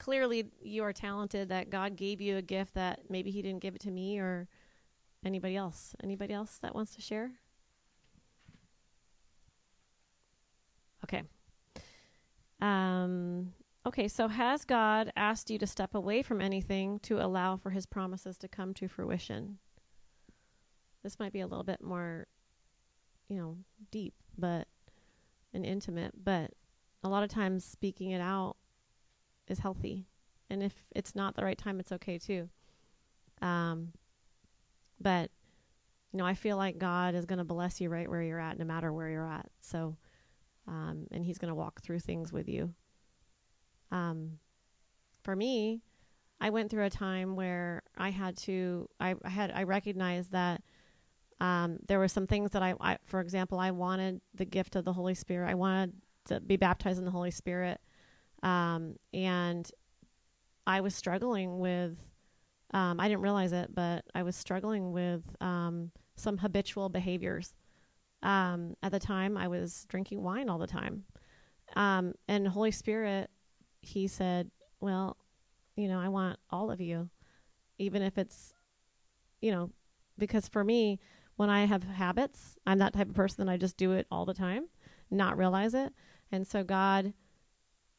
clearly 0.00 0.46
you 0.60 0.82
are 0.82 0.92
talented, 0.92 1.50
that 1.50 1.70
God 1.70 1.94
gave 1.94 2.20
you 2.20 2.36
a 2.36 2.42
gift 2.42 2.74
that 2.74 3.02
maybe 3.08 3.30
He 3.30 3.42
didn't 3.42 3.60
give 3.60 3.76
it 3.76 3.80
to 3.82 3.92
me 3.92 4.18
or 4.18 4.48
anybody 5.24 5.56
else? 5.56 5.94
Anybody 6.02 6.34
else 6.34 6.58
that 6.58 6.74
wants 6.74 6.94
to 6.96 7.02
share? 7.02 7.32
Okay. 11.04 11.22
Um, 12.60 13.52
okay, 13.86 14.08
so 14.08 14.28
has 14.28 14.64
God 14.64 15.12
asked 15.16 15.50
you 15.50 15.58
to 15.58 15.66
step 15.66 15.94
away 15.94 16.22
from 16.22 16.40
anything 16.40 16.98
to 17.00 17.24
allow 17.24 17.56
for 17.56 17.70
his 17.70 17.86
promises 17.86 18.36
to 18.38 18.48
come 18.48 18.74
to 18.74 18.88
fruition? 18.88 19.58
This 21.02 21.18
might 21.18 21.32
be 21.32 21.40
a 21.40 21.46
little 21.46 21.64
bit 21.64 21.82
more, 21.82 22.26
you 23.28 23.36
know, 23.36 23.56
deep, 23.90 24.14
but 24.36 24.68
and 25.52 25.64
intimate, 25.64 26.12
but 26.22 26.52
a 27.02 27.08
lot 27.08 27.22
of 27.22 27.30
times 27.30 27.64
speaking 27.64 28.10
it 28.10 28.20
out 28.20 28.56
is 29.48 29.58
healthy. 29.58 30.06
And 30.48 30.62
if 30.62 30.74
it's 30.94 31.14
not 31.14 31.34
the 31.34 31.44
right 31.44 31.58
time, 31.58 31.80
it's 31.80 31.92
okay 31.92 32.18
too. 32.18 32.48
Um, 33.40 33.92
but, 35.00 35.30
you 36.12 36.18
know, 36.18 36.26
I 36.26 36.34
feel 36.34 36.56
like 36.56 36.78
God 36.78 37.14
is 37.14 37.24
going 37.24 37.38
to 37.38 37.44
bless 37.44 37.80
you 37.80 37.88
right 37.88 38.08
where 38.08 38.22
you're 38.22 38.40
at, 38.40 38.58
no 38.58 38.64
matter 38.64 38.92
where 38.92 39.08
you're 39.08 39.26
at. 39.26 39.46
So, 39.60 39.96
um, 40.68 41.06
and 41.10 41.24
He's 41.24 41.38
going 41.38 41.48
to 41.50 41.54
walk 41.54 41.80
through 41.82 42.00
things 42.00 42.32
with 42.32 42.48
you. 42.48 42.74
um, 43.90 44.38
for 45.22 45.36
me, 45.36 45.82
I 46.40 46.50
went 46.50 46.70
through 46.70 46.84
a 46.84 46.90
time 46.90 47.36
where 47.36 47.82
I 47.96 48.10
had 48.10 48.36
to, 48.38 48.88
I, 48.98 49.14
I 49.22 49.28
had, 49.28 49.52
I 49.54 49.64
recognized 49.64 50.32
that 50.32 50.62
um, 51.40 51.78
there 51.86 51.98
were 51.98 52.08
some 52.08 52.26
things 52.26 52.52
that 52.52 52.62
I, 52.62 52.74
I, 52.80 52.98
for 53.04 53.20
example, 53.20 53.58
I 53.58 53.70
wanted 53.70 54.20
the 54.34 54.44
gift 54.44 54.76
of 54.76 54.84
the 54.84 54.92
Holy 54.92 55.14
Spirit. 55.14 55.50
I 55.50 55.54
wanted 55.54 55.92
to 56.26 56.40
be 56.40 56.56
baptized 56.56 56.98
in 56.98 57.04
the 57.04 57.10
Holy 57.10 57.30
Spirit. 57.30 57.80
Um, 58.42 58.96
and 59.12 59.70
I 60.66 60.80
was 60.80 60.94
struggling 60.94 61.58
with, 61.58 61.98
um, 62.72 63.00
I 63.00 63.08
didn't 63.08 63.22
realize 63.22 63.52
it, 63.52 63.74
but 63.74 64.04
I 64.14 64.22
was 64.22 64.36
struggling 64.36 64.92
with 64.92 65.22
um, 65.40 65.90
some 66.16 66.38
habitual 66.38 66.88
behaviors. 66.88 67.54
Um, 68.22 68.74
at 68.82 68.92
the 68.92 68.98
time, 68.98 69.36
I 69.36 69.48
was 69.48 69.86
drinking 69.88 70.22
wine 70.22 70.48
all 70.48 70.58
the 70.58 70.66
time. 70.66 71.04
Um, 71.74 72.14
and 72.28 72.46
Holy 72.46 72.70
Spirit, 72.70 73.30
He 73.80 74.06
said, 74.06 74.50
Well, 74.80 75.16
you 75.76 75.88
know, 75.88 75.98
I 75.98 76.08
want 76.08 76.38
all 76.50 76.70
of 76.70 76.80
you, 76.80 77.08
even 77.78 78.02
if 78.02 78.18
it's, 78.18 78.52
you 79.40 79.50
know, 79.50 79.70
because 80.18 80.48
for 80.48 80.62
me, 80.62 81.00
when 81.36 81.48
I 81.48 81.64
have 81.64 81.82
habits, 81.84 82.58
I'm 82.66 82.78
that 82.78 82.92
type 82.92 83.08
of 83.08 83.14
person 83.14 83.44
that 83.44 83.50
I 83.50 83.56
just 83.56 83.78
do 83.78 83.92
it 83.92 84.06
all 84.10 84.26
the 84.26 84.34
time, 84.34 84.66
not 85.10 85.38
realize 85.38 85.74
it. 85.74 85.92
And 86.30 86.46
so 86.46 86.62
God 86.62 87.14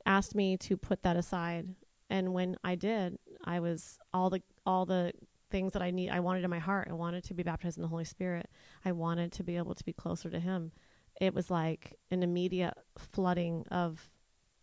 asked 0.06 0.36
me 0.36 0.58
to 0.58 0.78
put 0.78 1.02
that 1.04 1.18
aside. 1.18 1.74
And 2.10 2.34
when 2.34 2.56
I 2.64 2.76
did, 2.76 3.18
I 3.44 3.60
was 3.60 3.98
all 4.14 4.30
the 4.30 4.42
all 4.66 4.86
the 4.86 5.12
things 5.50 5.74
that 5.74 5.82
I 5.82 5.92
need 5.92 6.10
I 6.10 6.20
wanted 6.20 6.44
in 6.44 6.50
my 6.50 6.60
heart. 6.60 6.88
I 6.90 6.94
wanted 6.94 7.24
to 7.26 7.34
be 7.34 7.44
baptized 7.44 7.78
in 7.78 7.82
the 7.82 7.90
Holy 7.90 8.06
Spirit. 8.06 8.50
I 8.86 8.92
wanted 8.92 9.32
to 9.34 9.44
be 9.44 9.58
able 9.58 9.76
to 9.76 9.84
be 9.84 9.94
closer 9.94 10.30
to 10.30 10.40
him. 10.40 10.72
It 11.20 11.34
was 11.34 11.52
like 11.52 11.98
an 12.10 12.24
immediate 12.24 12.74
flooding 12.98 13.66
of 13.70 14.10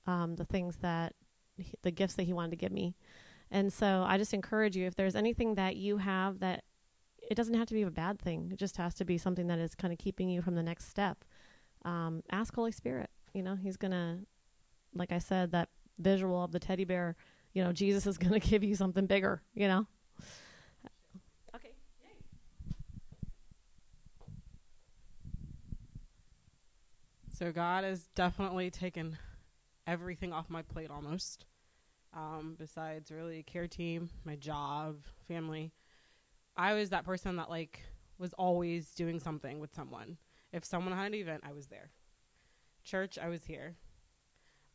um, 0.06 0.36
the 0.36 0.44
things 0.44 0.78
that 0.78 1.14
he, 1.56 1.74
the 1.82 1.90
gifts 1.90 2.14
that 2.14 2.24
he 2.24 2.32
wanted 2.32 2.50
to 2.50 2.56
give 2.56 2.72
me. 2.72 2.96
And 3.50 3.72
so 3.72 4.04
I 4.06 4.18
just 4.18 4.34
encourage 4.34 4.76
you 4.76 4.86
if 4.86 4.94
there's 4.94 5.16
anything 5.16 5.54
that 5.54 5.76
you 5.76 5.98
have 5.98 6.40
that 6.40 6.64
it 7.30 7.34
doesn't 7.34 7.54
have 7.54 7.68
to 7.68 7.74
be 7.74 7.82
a 7.82 7.90
bad 7.90 8.18
thing. 8.18 8.50
It 8.52 8.58
just 8.58 8.76
has 8.78 8.94
to 8.94 9.04
be 9.04 9.18
something 9.18 9.48
that 9.48 9.58
is 9.58 9.74
kind 9.74 9.92
of 9.92 9.98
keeping 9.98 10.30
you 10.30 10.40
from 10.40 10.54
the 10.54 10.62
next 10.62 10.88
step. 10.88 11.24
Um, 11.84 12.22
ask 12.30 12.54
Holy 12.54 12.72
Spirit. 12.72 13.10
You 13.34 13.42
know, 13.42 13.54
He's 13.54 13.76
gonna, 13.76 14.20
like 14.94 15.12
I 15.12 15.18
said, 15.18 15.52
that 15.52 15.68
visual 15.98 16.42
of 16.42 16.52
the 16.52 16.58
teddy 16.58 16.84
bear. 16.84 17.16
You 17.52 17.64
know, 17.64 17.72
Jesus 17.72 18.06
is 18.06 18.18
gonna 18.18 18.38
give 18.40 18.62
you 18.62 18.74
something 18.74 19.06
bigger. 19.06 19.42
You 19.54 19.68
know. 19.68 19.86
Okay. 21.54 21.72
So 27.30 27.52
God 27.52 27.84
has 27.84 28.08
definitely 28.14 28.70
taken 28.70 29.16
everything 29.86 30.32
off 30.32 30.50
my 30.50 30.62
plate 30.62 30.90
almost. 30.90 31.46
Um, 32.14 32.56
besides 32.58 33.10
really 33.10 33.42
care 33.42 33.66
team, 33.66 34.10
my 34.24 34.34
job, 34.36 35.04
family. 35.26 35.72
I 36.56 36.74
was 36.74 36.90
that 36.90 37.04
person 37.04 37.36
that 37.36 37.50
like 37.50 37.80
was 38.18 38.32
always 38.34 38.92
doing 38.94 39.20
something 39.20 39.60
with 39.60 39.74
someone. 39.74 40.18
If 40.52 40.64
someone 40.64 40.96
had 40.96 41.06
an 41.06 41.14
event, 41.14 41.44
I 41.46 41.52
was 41.52 41.66
there. 41.68 41.90
Church, 42.82 43.18
I 43.18 43.28
was 43.28 43.44
here. 43.44 43.76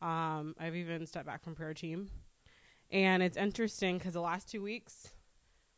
Um, 0.00 0.54
I've 0.58 0.76
even 0.76 1.06
stepped 1.06 1.26
back 1.26 1.42
from 1.42 1.54
prayer 1.54 1.74
team. 1.74 2.10
And 2.94 3.24
it's 3.24 3.36
interesting 3.36 3.98
because 3.98 4.12
the 4.12 4.20
last 4.20 4.48
two 4.48 4.62
weeks, 4.62 5.12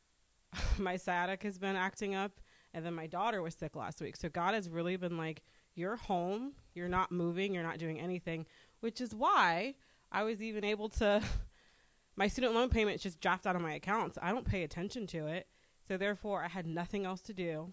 my 0.78 0.96
sciatica 0.96 1.46
has 1.46 1.58
been 1.58 1.74
acting 1.74 2.14
up, 2.14 2.32
and 2.74 2.84
then 2.84 2.92
my 2.92 3.06
daughter 3.06 3.40
was 3.40 3.54
sick 3.54 3.74
last 3.74 4.02
week. 4.02 4.16
So 4.16 4.28
God 4.28 4.52
has 4.52 4.68
really 4.68 4.96
been 4.96 5.16
like, 5.16 5.42
You're 5.74 5.96
home, 5.96 6.52
you're 6.74 6.90
not 6.90 7.10
moving, 7.10 7.54
you're 7.54 7.62
not 7.62 7.78
doing 7.78 7.98
anything, 7.98 8.44
which 8.80 9.00
is 9.00 9.14
why 9.14 9.76
I 10.12 10.24
was 10.24 10.42
even 10.42 10.62
able 10.62 10.90
to. 10.90 11.22
my 12.16 12.28
student 12.28 12.54
loan 12.54 12.68
payments 12.68 13.02
just 13.02 13.20
dropped 13.20 13.46
out 13.46 13.56
of 13.56 13.62
my 13.62 13.72
accounts. 13.72 14.18
I 14.20 14.30
don't 14.30 14.46
pay 14.46 14.62
attention 14.62 15.06
to 15.08 15.26
it. 15.26 15.46
So 15.88 15.96
therefore, 15.96 16.44
I 16.44 16.48
had 16.48 16.66
nothing 16.66 17.06
else 17.06 17.22
to 17.22 17.32
do 17.32 17.72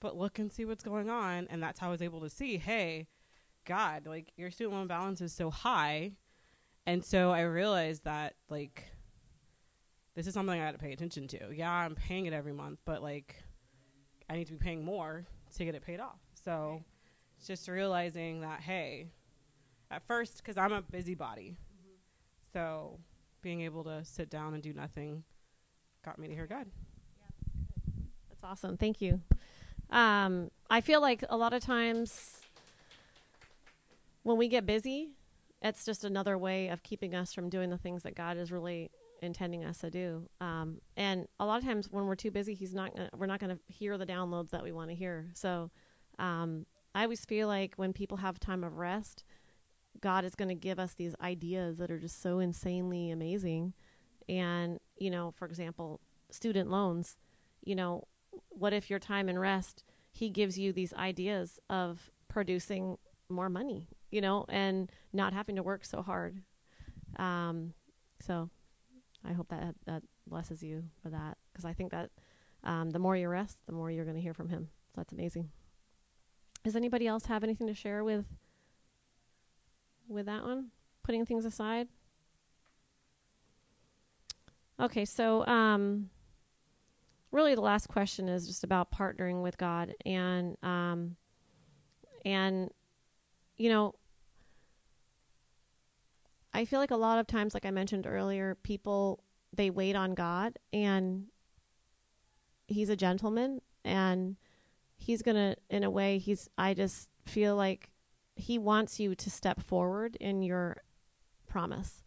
but 0.00 0.16
look 0.16 0.40
and 0.40 0.50
see 0.52 0.64
what's 0.64 0.82
going 0.82 1.08
on. 1.08 1.46
And 1.50 1.62
that's 1.62 1.78
how 1.78 1.86
I 1.86 1.90
was 1.90 2.02
able 2.02 2.20
to 2.22 2.28
see, 2.28 2.58
hey, 2.58 3.06
God, 3.64 4.06
like 4.06 4.32
your 4.36 4.50
student 4.50 4.74
loan 4.74 4.88
balance 4.88 5.20
is 5.20 5.32
so 5.32 5.50
high. 5.50 6.12
And 6.86 7.04
so 7.04 7.30
I 7.30 7.42
realized 7.42 8.04
that, 8.04 8.34
like, 8.48 8.84
this 10.14 10.26
is 10.26 10.34
something 10.34 10.60
I 10.60 10.64
had 10.64 10.72
to 10.72 10.78
pay 10.78 10.92
attention 10.92 11.28
to. 11.28 11.54
Yeah, 11.54 11.70
I'm 11.70 11.94
paying 11.94 12.26
it 12.26 12.32
every 12.32 12.52
month, 12.52 12.80
but 12.84 13.02
like, 13.02 13.36
I 14.28 14.36
need 14.36 14.46
to 14.46 14.52
be 14.52 14.58
paying 14.58 14.84
more 14.84 15.24
to 15.56 15.64
get 15.64 15.74
it 15.74 15.82
paid 15.82 16.00
off. 16.00 16.18
So 16.44 16.82
it's 17.38 17.46
just 17.46 17.68
realizing 17.68 18.40
that, 18.40 18.60
hey, 18.60 19.08
at 19.90 20.02
first, 20.06 20.38
because 20.38 20.56
I'm 20.56 20.72
a 20.72 20.82
busybody. 20.82 21.56
Mm-hmm. 21.56 21.96
So 22.52 22.98
being 23.42 23.62
able 23.62 23.84
to 23.84 24.04
sit 24.04 24.28
down 24.30 24.54
and 24.54 24.62
do 24.62 24.72
nothing 24.72 25.24
got 26.04 26.18
me 26.18 26.28
to 26.28 26.34
hear 26.34 26.46
God. 26.46 26.66
That's 28.28 28.44
awesome. 28.44 28.76
Thank 28.76 29.00
you. 29.00 29.20
Um, 29.90 30.50
I 30.68 30.80
feel 30.80 31.00
like 31.00 31.24
a 31.28 31.36
lot 31.36 31.52
of 31.52 31.62
times 31.62 32.40
when 34.22 34.36
we 34.36 34.48
get 34.48 34.66
busy, 34.66 35.10
it's 35.62 35.84
just 35.84 36.04
another 36.04 36.36
way 36.36 36.68
of 36.68 36.82
keeping 36.82 37.14
us 37.14 37.32
from 37.32 37.48
doing 37.48 37.70
the 37.70 37.78
things 37.78 38.02
that 38.02 38.14
God 38.14 38.36
is 38.36 38.50
really 38.50 38.90
intending 39.20 39.64
us 39.64 39.78
to 39.78 39.90
do. 39.90 40.28
Um, 40.40 40.80
and 40.96 41.26
a 41.38 41.46
lot 41.46 41.58
of 41.58 41.64
times 41.64 41.88
when 41.90 42.06
we're 42.06 42.16
too 42.16 42.30
busy, 42.30 42.54
He's 42.54 42.74
not. 42.74 42.94
Gonna, 42.94 43.10
we're 43.16 43.26
not 43.26 43.40
going 43.40 43.56
to 43.56 43.72
hear 43.72 43.96
the 43.96 44.06
downloads 44.06 44.50
that 44.50 44.62
we 44.62 44.72
want 44.72 44.90
to 44.90 44.96
hear. 44.96 45.30
So 45.34 45.70
um, 46.18 46.66
I 46.94 47.04
always 47.04 47.24
feel 47.24 47.48
like 47.48 47.74
when 47.76 47.92
people 47.92 48.18
have 48.18 48.40
time 48.40 48.64
of 48.64 48.76
rest, 48.76 49.24
God 50.00 50.24
is 50.24 50.34
going 50.34 50.48
to 50.48 50.54
give 50.54 50.78
us 50.78 50.94
these 50.94 51.14
ideas 51.20 51.78
that 51.78 51.90
are 51.90 51.98
just 51.98 52.20
so 52.20 52.40
insanely 52.40 53.10
amazing. 53.10 53.74
And 54.28 54.78
you 54.98 55.10
know, 55.10 55.32
for 55.36 55.46
example, 55.46 56.00
student 56.30 56.70
loans. 56.70 57.16
You 57.64 57.76
know, 57.76 58.08
what 58.48 58.72
if 58.72 58.90
your 58.90 58.98
time 58.98 59.28
and 59.28 59.40
rest 59.40 59.84
he 60.12 60.28
gives 60.28 60.58
you 60.58 60.72
these 60.72 60.92
ideas 60.94 61.58
of 61.70 62.10
producing 62.28 62.98
more 63.28 63.48
money 63.48 63.88
you 64.12 64.20
know 64.20 64.44
and 64.48 64.92
not 65.12 65.32
having 65.32 65.56
to 65.56 65.62
work 65.62 65.84
so 65.84 66.02
hard. 66.02 66.42
Um, 67.16 67.74
so 68.20 68.48
i 69.24 69.32
hope 69.32 69.48
that 69.48 69.74
that 69.86 70.02
blesses 70.26 70.62
you 70.62 70.84
for 71.02 71.10
that 71.10 71.36
because 71.52 71.64
i 71.64 71.72
think 71.72 71.90
that 71.90 72.10
um, 72.64 72.90
the 72.90 72.98
more 72.98 73.16
you 73.16 73.28
rest 73.28 73.58
the 73.66 73.72
more 73.72 73.90
you're 73.90 74.04
going 74.04 74.16
to 74.16 74.22
hear 74.22 74.34
from 74.34 74.48
him. 74.48 74.68
So 74.94 75.00
that's 75.00 75.12
amazing. 75.12 75.50
Does 76.62 76.76
anybody 76.76 77.08
else 77.08 77.26
have 77.26 77.42
anything 77.42 77.66
to 77.66 77.74
share 77.74 78.04
with 78.04 78.24
with 80.08 80.26
that 80.26 80.44
one? 80.44 80.68
Putting 81.02 81.26
things 81.26 81.44
aside? 81.44 81.88
Okay 84.78 85.04
so 85.04 85.44
um 85.46 86.10
really 87.32 87.54
the 87.54 87.60
last 87.60 87.88
question 87.88 88.28
is 88.28 88.46
just 88.46 88.62
about 88.62 88.92
partnering 88.92 89.42
with 89.42 89.56
God 89.58 89.94
and 90.06 90.56
um, 90.62 91.16
and 92.24 92.70
you 93.56 93.70
know 93.70 93.94
I 96.52 96.64
feel 96.64 96.80
like 96.80 96.90
a 96.90 96.96
lot 96.96 97.18
of 97.18 97.26
times 97.26 97.54
like 97.54 97.66
I 97.66 97.70
mentioned 97.70 98.06
earlier 98.06 98.54
people 98.62 99.22
they 99.54 99.70
wait 99.70 99.96
on 99.96 100.14
God 100.14 100.58
and 100.72 101.26
he's 102.66 102.88
a 102.88 102.96
gentleman 102.96 103.60
and 103.84 104.36
he's 104.96 105.22
to 105.22 105.56
in 105.70 105.84
a 105.84 105.90
way 105.90 106.18
he's 106.18 106.48
I 106.56 106.74
just 106.74 107.08
feel 107.26 107.56
like 107.56 107.90
he 108.36 108.58
wants 108.58 108.98
you 108.98 109.14
to 109.14 109.30
step 109.30 109.62
forward 109.62 110.16
in 110.16 110.42
your 110.42 110.82
promise 111.46 112.02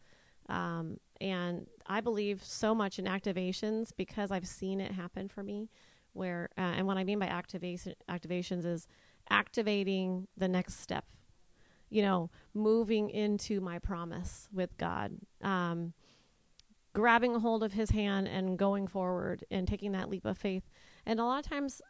um, 0.50 1.00
and 1.22 1.68
I 1.88 2.02
believe 2.02 2.44
so 2.44 2.76
much 2.76 3.00
in 3.00 3.06
activations 3.06 3.92
because 3.96 4.32
I've 4.32 4.48
seen 4.48 4.82
it 4.82 4.92
happen 4.92 5.28
for 5.28 5.44
me. 5.44 5.70
Where 6.14 6.50
uh, 6.58 6.62
and 6.62 6.88
what 6.88 6.98
I 6.98 7.04
mean 7.04 7.20
by 7.20 7.28
activation 7.28 7.94
activations 8.10 8.66
is 8.66 8.88
activating 9.30 10.28
the 10.38 10.48
next 10.48 10.80
step. 10.80 11.06
You 11.90 12.02
know, 12.02 12.30
moving 12.54 13.10
into 13.10 13.62
my 13.62 13.80
promise 13.80 14.50
with 14.52 14.76
God, 14.78 15.14
um, 15.42 15.94
grabbing 16.94 17.36
a 17.36 17.40
hold 17.40 17.64
of 17.64 17.74
His 17.74 17.92
hand 17.92 18.28
and 18.28 18.58
going 18.58 18.88
forward 18.88 19.46
and 19.52 19.68
taking 19.68 19.92
that 19.94 20.10
leap 20.10 20.26
of 20.26 20.38
faith. 20.38 20.64
And 21.06 21.20
a 21.20 21.24
lot 21.24 21.46
of 21.46 21.50
times, 21.50 21.82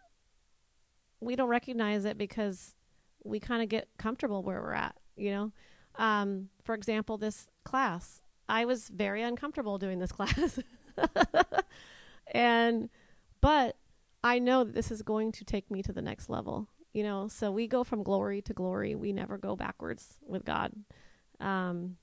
we 1.19 1.36
don't 1.36 1.49
recognize 1.49 2.05
it 2.05 2.17
because 2.17 2.75
we 3.23 3.39
kind 3.39 3.63
of 3.63 3.69
get 3.69 3.88
comfortable 3.97 4.43
where 4.43 4.62
we're 4.62 4.73
at. 4.73 4.95
You 5.15 5.31
know, 5.31 5.51
um, 5.95 6.49
for 6.63 6.75
example, 6.75 7.17
this 7.17 7.47
class 7.63 8.21
I 8.47 8.65
was 8.65 8.89
very 8.89 9.21
uncomfortable 9.21 9.77
doing 9.77 9.99
this 9.99 10.12
class. 10.12 10.60
and 12.27 12.89
but 13.41 13.77
I 14.23 14.39
know 14.39 14.63
that 14.63 14.73
this 14.73 14.91
is 14.91 15.01
going 15.01 15.31
to 15.34 15.45
take 15.45 15.69
me 15.69 15.84
to 15.84 15.93
the 15.93 16.01
next 16.01 16.29
level. 16.29 16.67
You 16.95 17.03
know, 17.03 17.27
so 17.27 17.51
we 17.51 17.67
go 17.67 17.84
from 17.84 18.03
glory 18.03 18.41
to 18.43 18.53
glory. 18.53 18.95
We 18.95 19.12
never 19.12 19.38
go 19.38 19.58
backwards 19.58 20.15
with 20.25 20.45
God. 20.45 20.71
Um, 21.41 21.97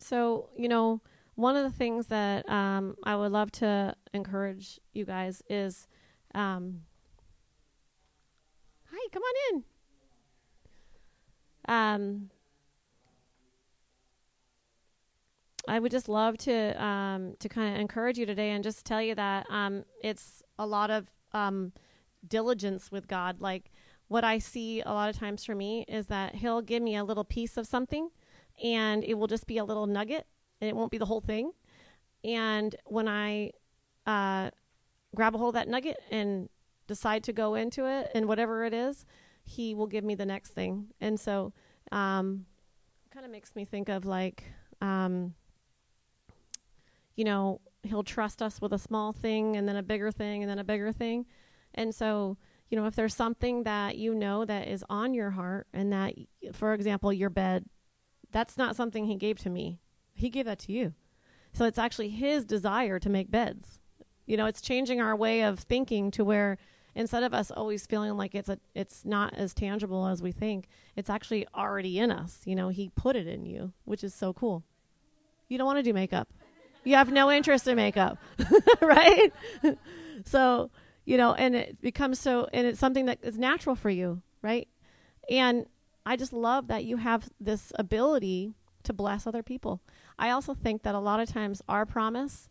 so, 0.00 0.48
you 0.56 0.68
know, 0.68 1.00
one 1.36 1.54
of 1.54 1.62
the 1.62 1.70
things 1.78 2.08
that 2.08 2.48
um, 2.50 2.96
I 3.04 3.14
would 3.14 3.30
love 3.30 3.52
to 3.52 3.94
encourage 4.12 4.80
you 4.92 5.04
guys 5.04 5.40
is 5.48 5.86
um, 6.34 6.80
hi, 8.90 9.08
come 9.12 9.22
on 9.22 9.34
in. 9.54 9.64
Um, 11.68 12.30
I 15.68 15.78
would 15.78 15.92
just 15.92 16.08
love 16.08 16.36
to 16.38 16.84
um, 16.84 17.34
to 17.38 17.48
kind 17.48 17.72
of 17.76 17.80
encourage 17.80 18.18
you 18.18 18.26
today 18.26 18.50
and 18.50 18.64
just 18.64 18.84
tell 18.84 19.00
you 19.00 19.14
that 19.14 19.46
um, 19.48 19.84
it's 20.02 20.42
a 20.58 20.66
lot 20.66 20.90
of 20.90 21.06
um, 21.32 21.70
diligence 22.28 22.90
with 22.90 23.08
God. 23.08 23.40
Like 23.40 23.70
what 24.08 24.24
I 24.24 24.38
see 24.38 24.80
a 24.80 24.92
lot 24.92 25.10
of 25.10 25.16
times 25.16 25.44
for 25.44 25.54
me 25.54 25.84
is 25.86 26.06
that 26.06 26.36
He'll 26.36 26.62
give 26.62 26.82
me 26.82 26.96
a 26.96 27.04
little 27.04 27.24
piece 27.24 27.56
of 27.56 27.66
something, 27.66 28.08
and 28.62 29.04
it 29.04 29.14
will 29.14 29.26
just 29.26 29.46
be 29.46 29.58
a 29.58 29.64
little 29.64 29.86
nugget, 29.86 30.26
and 30.60 30.68
it 30.68 30.74
won't 30.74 30.90
be 30.90 30.98
the 30.98 31.06
whole 31.06 31.20
thing. 31.20 31.52
And 32.24 32.74
when 32.86 33.06
I 33.06 33.52
uh, 34.06 34.50
grab 35.14 35.34
a 35.34 35.38
hold 35.38 35.54
of 35.54 35.60
that 35.60 35.68
nugget 35.68 35.98
and 36.10 36.48
decide 36.86 37.22
to 37.24 37.32
go 37.32 37.54
into 37.54 37.86
it, 37.86 38.10
and 38.14 38.26
whatever 38.26 38.64
it 38.64 38.72
is, 38.72 39.04
He 39.44 39.74
will 39.74 39.86
give 39.86 40.04
me 40.04 40.14
the 40.14 40.26
next 40.26 40.50
thing. 40.50 40.88
And 41.00 41.20
so, 41.20 41.52
um, 41.92 42.46
kind 43.12 43.26
of 43.26 43.30
makes 43.30 43.54
me 43.54 43.66
think 43.66 43.90
of 43.90 44.06
like, 44.06 44.44
um, 44.80 45.34
you 47.14 47.24
know, 47.24 47.60
He'll 47.82 48.02
trust 48.02 48.40
us 48.40 48.60
with 48.60 48.72
a 48.72 48.78
small 48.78 49.12
thing, 49.12 49.54
and 49.54 49.68
then 49.68 49.76
a 49.76 49.82
bigger 49.82 50.10
thing, 50.10 50.42
and 50.42 50.50
then 50.50 50.58
a 50.58 50.64
bigger 50.64 50.92
thing. 50.92 51.26
And 51.78 51.94
so, 51.94 52.36
you 52.70 52.76
know, 52.76 52.86
if 52.86 52.96
there's 52.96 53.14
something 53.14 53.62
that 53.62 53.96
you 53.96 54.12
know 54.12 54.44
that 54.44 54.66
is 54.66 54.84
on 54.90 55.14
your 55.14 55.30
heart, 55.30 55.68
and 55.72 55.92
that, 55.92 56.12
for 56.52 56.74
example, 56.74 57.12
your 57.12 57.30
bed, 57.30 57.64
that's 58.32 58.58
not 58.58 58.74
something 58.74 59.06
He 59.06 59.14
gave 59.14 59.38
to 59.38 59.48
me. 59.48 59.78
He 60.12 60.28
gave 60.28 60.46
that 60.46 60.58
to 60.60 60.72
you. 60.72 60.92
So 61.52 61.66
it's 61.66 61.78
actually 61.78 62.08
His 62.08 62.44
desire 62.44 62.98
to 62.98 63.08
make 63.08 63.30
beds. 63.30 63.78
You 64.26 64.36
know, 64.36 64.46
it's 64.46 64.60
changing 64.60 65.00
our 65.00 65.14
way 65.14 65.42
of 65.42 65.60
thinking 65.60 66.10
to 66.10 66.24
where 66.24 66.58
instead 66.96 67.22
of 67.22 67.32
us 67.32 67.52
always 67.52 67.86
feeling 67.86 68.16
like 68.16 68.34
it's 68.34 68.48
a 68.48 68.58
it's 68.74 69.04
not 69.04 69.34
as 69.34 69.54
tangible 69.54 70.08
as 70.08 70.20
we 70.20 70.32
think, 70.32 70.66
it's 70.96 71.08
actually 71.08 71.46
already 71.54 72.00
in 72.00 72.10
us. 72.10 72.40
You 72.44 72.56
know, 72.56 72.70
He 72.70 72.90
put 72.96 73.14
it 73.14 73.28
in 73.28 73.46
you, 73.46 73.72
which 73.84 74.02
is 74.02 74.12
so 74.12 74.32
cool. 74.32 74.64
You 75.48 75.58
don't 75.58 75.66
want 75.66 75.78
to 75.78 75.84
do 75.84 75.94
makeup. 75.94 76.28
You 76.82 76.96
have 76.96 77.12
no 77.12 77.30
interest 77.30 77.68
in 77.68 77.76
makeup, 77.76 78.18
right? 78.82 79.32
so, 80.24 80.70
you 81.08 81.16
know, 81.16 81.32
and 81.32 81.56
it 81.56 81.80
becomes 81.80 82.18
so, 82.18 82.46
and 82.52 82.66
it's 82.66 82.78
something 82.78 83.06
that 83.06 83.18
is 83.22 83.38
natural 83.38 83.74
for 83.74 83.88
you, 83.88 84.20
right? 84.42 84.68
And 85.30 85.64
I 86.04 86.16
just 86.16 86.34
love 86.34 86.66
that 86.66 86.84
you 86.84 86.98
have 86.98 87.30
this 87.40 87.72
ability 87.78 88.52
to 88.82 88.92
bless 88.92 89.26
other 89.26 89.42
people. 89.42 89.80
I 90.18 90.28
also 90.28 90.52
think 90.52 90.82
that 90.82 90.94
a 90.94 90.98
lot 90.98 91.18
of 91.18 91.26
times 91.26 91.62
our 91.66 91.86
promise 91.86 92.50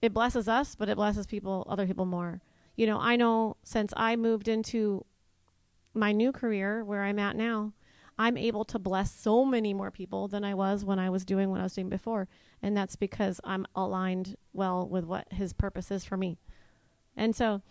it 0.00 0.14
blesses 0.14 0.48
us, 0.48 0.74
but 0.74 0.88
it 0.88 0.96
blesses 0.96 1.26
people, 1.26 1.66
other 1.68 1.86
people 1.86 2.06
more. 2.06 2.40
You 2.76 2.86
know, 2.86 2.98
I 2.98 3.16
know 3.16 3.58
since 3.62 3.92
I 3.94 4.16
moved 4.16 4.48
into 4.48 5.04
my 5.92 6.12
new 6.12 6.32
career 6.32 6.82
where 6.82 7.02
I'm 7.02 7.18
at 7.18 7.36
now, 7.36 7.74
I'm 8.18 8.38
able 8.38 8.64
to 8.64 8.78
bless 8.78 9.12
so 9.12 9.44
many 9.44 9.74
more 9.74 9.90
people 9.90 10.28
than 10.28 10.44
I 10.44 10.54
was 10.54 10.82
when 10.82 10.98
I 10.98 11.10
was 11.10 11.26
doing 11.26 11.50
what 11.50 11.60
I 11.60 11.64
was 11.64 11.74
doing 11.74 11.90
before. 11.90 12.26
And 12.62 12.74
that's 12.74 12.96
because 12.96 13.38
I'm 13.44 13.66
aligned 13.76 14.36
well 14.54 14.88
with 14.88 15.04
what 15.04 15.30
his 15.30 15.52
purpose 15.52 15.90
is 15.90 16.06
for 16.06 16.16
me. 16.16 16.38
And 17.16 17.34
so 17.34 17.62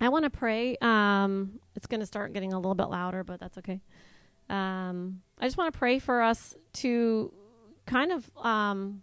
I 0.00 0.08
want 0.08 0.24
to 0.24 0.30
pray. 0.30 0.76
Um, 0.80 1.60
it's 1.76 1.86
going 1.86 2.00
to 2.00 2.06
start 2.06 2.32
getting 2.32 2.52
a 2.52 2.56
little 2.56 2.74
bit 2.74 2.88
louder, 2.88 3.22
but 3.24 3.40
that's 3.40 3.58
okay. 3.58 3.80
Um, 4.48 5.22
I 5.38 5.46
just 5.46 5.56
want 5.56 5.72
to 5.72 5.78
pray 5.78 5.98
for 5.98 6.22
us 6.22 6.54
to 6.74 7.32
kind 7.86 8.12
of 8.12 8.30
um, 8.36 9.02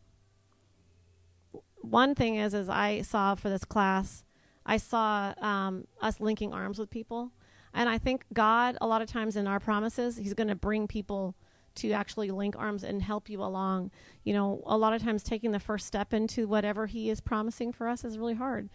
one 1.82 2.16
thing 2.16 2.36
is 2.36 2.54
is 2.54 2.70
I 2.70 3.02
saw 3.02 3.36
for 3.36 3.50
this 3.50 3.64
class, 3.64 4.24
I 4.66 4.78
saw 4.78 5.34
um, 5.42 5.86
us 6.02 6.20
linking 6.20 6.54
arms 6.54 6.78
with 6.78 6.90
people, 6.90 7.32
and 7.74 7.90
I 7.90 7.98
think 7.98 8.26
God 8.34 8.78
a 8.82 8.88
lot 8.88 9.02
of 9.02 9.10
times 9.10 9.36
in 9.36 9.48
our 9.48 9.60
promises, 9.60 10.18
He's 10.18 10.34
going 10.34 10.50
to 10.50 10.56
bring 10.56 10.88
people 10.88 11.36
to 11.76 11.92
actually 11.92 12.30
link 12.30 12.56
arms 12.58 12.84
and 12.84 13.02
help 13.02 13.30
you 13.30 13.42
along. 13.42 13.92
You 14.24 14.34
know, 14.34 14.62
a 14.66 14.78
lot 14.78 14.94
of 14.94 15.02
times 15.02 15.24
taking 15.24 15.52
the 15.52 15.60
first 15.60 15.86
step 15.88 16.14
into 16.14 16.48
whatever 16.48 16.86
He 16.88 17.10
is 17.10 17.22
promising 17.22 17.72
for 17.72 17.88
us 17.88 18.04
is 18.04 18.18
really 18.18 18.36
hard, 18.36 18.70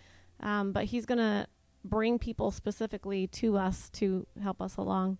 um, 0.44 0.70
but 0.70 0.84
He's 0.84 1.06
going 1.06 1.18
to 1.18 1.46
bring 1.84 2.18
people 2.18 2.50
specifically 2.50 3.26
to 3.26 3.56
us 3.56 3.90
to 3.90 4.26
help 4.40 4.62
us 4.62 4.76
along. 4.76 5.18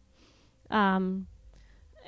Um, 0.71 1.27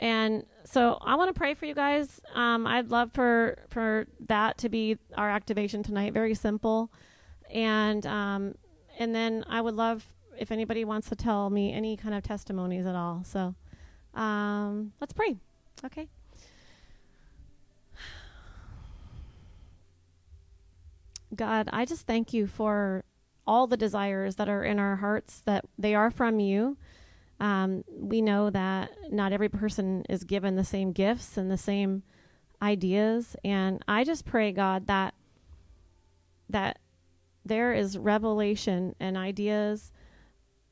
and 0.00 0.44
so 0.64 0.98
I 1.00 1.16
want 1.16 1.34
to 1.34 1.38
pray 1.38 1.54
for 1.54 1.66
you 1.66 1.74
guys. 1.74 2.20
Um, 2.34 2.66
I'd 2.66 2.90
love 2.90 3.12
for 3.12 3.58
for 3.70 4.06
that 4.28 4.58
to 4.58 4.68
be 4.68 4.98
our 5.16 5.30
activation 5.30 5.82
tonight. 5.82 6.12
Very 6.12 6.34
simple, 6.34 6.92
and 7.50 8.06
um, 8.06 8.54
and 8.98 9.14
then 9.14 9.44
I 9.48 9.60
would 9.60 9.74
love 9.74 10.06
if 10.38 10.52
anybody 10.52 10.84
wants 10.84 11.08
to 11.08 11.16
tell 11.16 11.48
me 11.48 11.72
any 11.72 11.96
kind 11.96 12.14
of 12.14 12.22
testimonies 12.22 12.84
at 12.84 12.94
all. 12.94 13.24
So 13.24 13.54
um, 14.14 14.92
let's 15.00 15.12
pray. 15.12 15.36
Okay. 15.84 16.08
God, 21.36 21.68
I 21.72 21.84
just 21.84 22.06
thank 22.06 22.32
you 22.32 22.46
for 22.46 23.04
all 23.46 23.66
the 23.66 23.76
desires 23.76 24.36
that 24.36 24.48
are 24.48 24.64
in 24.64 24.78
our 24.78 24.96
hearts 24.96 25.40
that 25.40 25.64
they 25.78 25.94
are 25.94 26.10
from 26.10 26.40
you. 26.40 26.76
Um, 27.38 27.84
we 27.88 28.22
know 28.22 28.50
that 28.50 28.90
not 29.10 29.32
every 29.32 29.48
person 29.48 30.04
is 30.08 30.24
given 30.24 30.56
the 30.56 30.64
same 30.64 30.92
gifts 30.92 31.36
and 31.36 31.50
the 31.50 31.58
same 31.58 32.02
ideas. 32.62 33.36
And 33.44 33.84
i 33.86 34.02
just 34.02 34.24
pray 34.24 34.50
god 34.50 34.86
that 34.86 35.14
that 36.48 36.78
there 37.44 37.74
is 37.74 37.98
revelation 37.98 38.94
and 38.98 39.16
ideas 39.16 39.92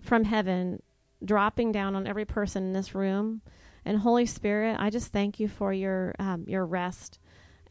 from 0.00 0.24
heaven 0.24 0.82
dropping 1.24 1.72
down 1.72 1.94
on 1.94 2.06
every 2.06 2.24
person 2.24 2.64
in 2.64 2.72
this 2.72 2.94
room. 2.94 3.42
And 3.84 3.98
holy 3.98 4.24
spirit 4.24 4.78
i 4.80 4.88
just 4.88 5.12
thank 5.12 5.38
you 5.38 5.46
for 5.46 5.72
your 5.72 6.14
um, 6.18 6.44
your 6.46 6.64
rest 6.64 7.18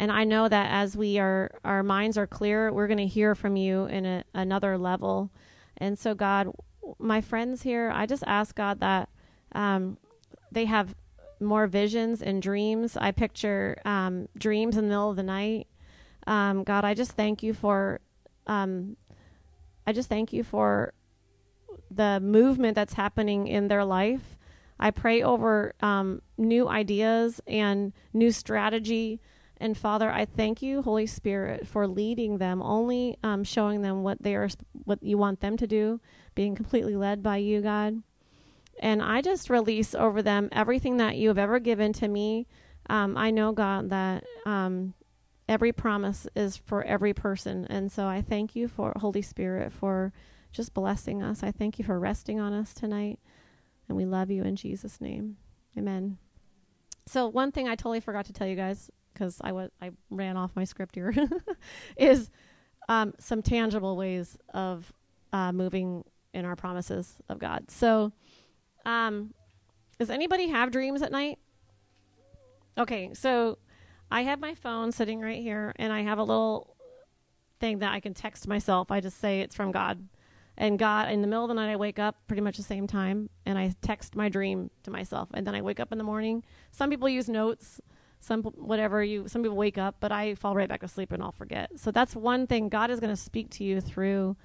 and 0.03 0.11
i 0.11 0.23
know 0.23 0.47
that 0.47 0.67
as 0.71 0.95
we 0.97 1.17
are 1.19 1.51
our 1.63 1.83
minds 1.83 2.17
are 2.17 2.27
clear 2.27 2.71
we're 2.71 2.87
going 2.87 2.97
to 2.97 3.07
hear 3.07 3.35
from 3.35 3.55
you 3.55 3.85
in 3.85 4.05
a, 4.05 4.23
another 4.33 4.77
level 4.77 5.31
and 5.77 5.97
so 5.97 6.13
god 6.13 6.53
my 6.99 7.21
friends 7.21 7.61
here, 7.61 7.91
I 7.93 8.05
just 8.05 8.23
ask 8.25 8.55
God 8.55 8.79
that 8.81 9.09
um, 9.53 9.97
they 10.51 10.65
have 10.65 10.95
more 11.39 11.67
visions 11.67 12.21
and 12.21 12.41
dreams. 12.41 12.97
I 12.97 13.11
picture 13.11 13.79
um, 13.85 14.27
dreams 14.37 14.77
in 14.77 14.85
the 14.85 14.89
middle 14.89 15.09
of 15.09 15.15
the 15.15 15.23
night. 15.23 15.67
Um, 16.25 16.63
God, 16.63 16.85
I 16.85 16.93
just 16.93 17.11
thank 17.11 17.43
you 17.43 17.53
for, 17.53 17.99
um, 18.47 18.95
I 19.85 19.91
just 19.91 20.09
thank 20.09 20.31
you 20.31 20.43
for 20.43 20.93
the 21.91 22.19
movement 22.19 22.75
that's 22.75 22.93
happening 22.93 23.47
in 23.47 23.67
their 23.67 23.85
life. 23.85 24.37
I 24.79 24.91
pray 24.91 25.21
over 25.21 25.75
um, 25.81 26.21
new 26.37 26.67
ideas 26.67 27.41
and 27.47 27.93
new 28.13 28.31
strategy. 28.31 29.21
And 29.63 29.77
Father, 29.77 30.11
I 30.11 30.25
thank 30.25 30.61
you, 30.61 30.81
Holy 30.81 31.05
Spirit, 31.07 31.65
for 31.65 31.87
leading 31.87 32.37
them, 32.37 32.61
only 32.61 33.17
um, 33.23 33.45
showing 33.45 33.81
them 33.81 34.03
what 34.03 34.21
they 34.21 34.35
are, 34.35 34.49
what 34.83 35.01
you 35.01 35.17
want 35.17 35.39
them 35.39 35.55
to 35.55 35.65
do 35.65 36.01
being 36.35 36.53
completely 36.53 36.97
led 36.97 37.23
by 37.23 37.37
you, 37.37 37.61
God. 37.61 38.03
And 38.81 39.01
I 39.01 39.21
just 39.21 39.49
release 39.49 39.95
over 39.95 40.21
them 40.21 40.49
everything 40.51 40.97
that 40.97 41.15
you 41.15 41.29
have 41.29 41.37
ever 41.37 41.59
given 41.59 41.93
to 41.93 42.09
me. 42.09 42.45
Um, 42.89 43.15
I 43.15 43.31
know, 43.31 43.53
God, 43.53 43.89
that 43.89 44.25
um, 44.45 44.95
every 45.47 45.71
promise 45.71 46.27
is 46.35 46.57
for 46.57 46.83
every 46.83 47.13
person. 47.13 47.65
And 47.69 47.89
so 47.89 48.05
I 48.05 48.21
thank 48.21 48.57
you 48.57 48.67
for 48.67 48.91
Holy 48.97 49.21
Spirit 49.21 49.71
for 49.71 50.11
just 50.51 50.73
blessing 50.73 51.23
us. 51.23 51.41
I 51.41 51.51
thank 51.51 51.79
you 51.79 51.85
for 51.85 51.97
resting 51.97 52.37
on 52.37 52.51
us 52.51 52.73
tonight. 52.73 53.17
And 53.87 53.95
we 53.95 54.03
love 54.03 54.29
you 54.29 54.43
in 54.43 54.57
Jesus' 54.57 54.99
name. 54.99 55.37
Amen. 55.77 56.17
So, 57.05 57.29
one 57.29 57.53
thing 57.53 57.69
I 57.69 57.75
totally 57.75 58.01
forgot 58.01 58.25
to 58.25 58.33
tell 58.33 58.47
you 58.47 58.57
guys 58.57 58.91
because 59.13 59.37
I 59.41 59.51
was 59.51 59.69
I 59.81 59.91
ran 60.09 60.37
off 60.37 60.51
my 60.55 60.63
script 60.63 60.95
here 60.95 61.13
is 61.97 62.29
um, 62.89 63.13
some 63.19 63.41
tangible 63.41 63.95
ways 63.95 64.37
of 64.53 64.91
uh, 65.31 65.51
moving 65.51 66.03
in 66.33 66.45
our 66.45 66.55
promises 66.55 67.15
of 67.29 67.39
God. 67.39 67.69
So, 67.69 68.11
um, 68.85 69.33
does 69.99 70.09
anybody 70.09 70.47
have 70.49 70.71
dreams 70.71 71.01
at 71.01 71.11
night? 71.11 71.39
Okay, 72.77 73.11
so 73.13 73.59
I 74.09 74.23
have 74.23 74.39
my 74.39 74.55
phone 74.55 74.91
sitting 74.91 75.19
right 75.21 75.41
here, 75.41 75.73
and 75.77 75.93
I 75.93 76.01
have 76.01 76.17
a 76.17 76.23
little 76.23 76.75
thing 77.59 77.79
that 77.79 77.93
I 77.93 77.99
can 77.99 78.13
text 78.13 78.47
myself. 78.47 78.91
I 78.91 78.99
just 78.99 79.19
say 79.19 79.41
it's 79.41 79.55
from 79.55 79.71
God. 79.71 80.07
And 80.57 80.77
God, 80.77 81.09
in 81.09 81.21
the 81.21 81.27
middle 81.27 81.45
of 81.45 81.47
the 81.47 81.55
night, 81.55 81.71
I 81.71 81.75
wake 81.75 81.97
up 81.97 82.15
pretty 82.27 82.41
much 82.41 82.57
the 82.57 82.63
same 82.63 82.85
time, 82.85 83.29
and 83.45 83.57
I 83.57 83.73
text 83.81 84.15
my 84.15 84.29
dream 84.29 84.69
to 84.83 84.91
myself. 84.91 85.29
And 85.33 85.47
then 85.47 85.55
I 85.55 85.61
wake 85.61 85.79
up 85.79 85.91
in 85.91 85.97
the 85.97 86.03
morning. 86.03 86.43
Some 86.71 86.89
people 86.89 87.09
use 87.09 87.27
notes, 87.27 87.81
some 88.23 88.43
whatever 88.43 89.03
you. 89.03 89.27
Some 89.27 89.43
people 89.43 89.57
wake 89.57 89.77
up, 89.77 89.97
but 89.99 90.11
I 90.11 90.35
fall 90.35 90.55
right 90.55 90.69
back 90.69 90.81
asleep 90.81 91.11
and 91.11 91.21
I'll 91.21 91.33
forget. 91.33 91.71
So 91.75 91.91
that's 91.91 92.15
one 92.15 92.47
thing. 92.47 92.69
God 92.69 92.89
is 92.89 92.99
going 92.99 93.09
to 93.09 93.21
speak 93.21 93.49
to 93.51 93.63
you 93.63 93.81
through 93.81 94.37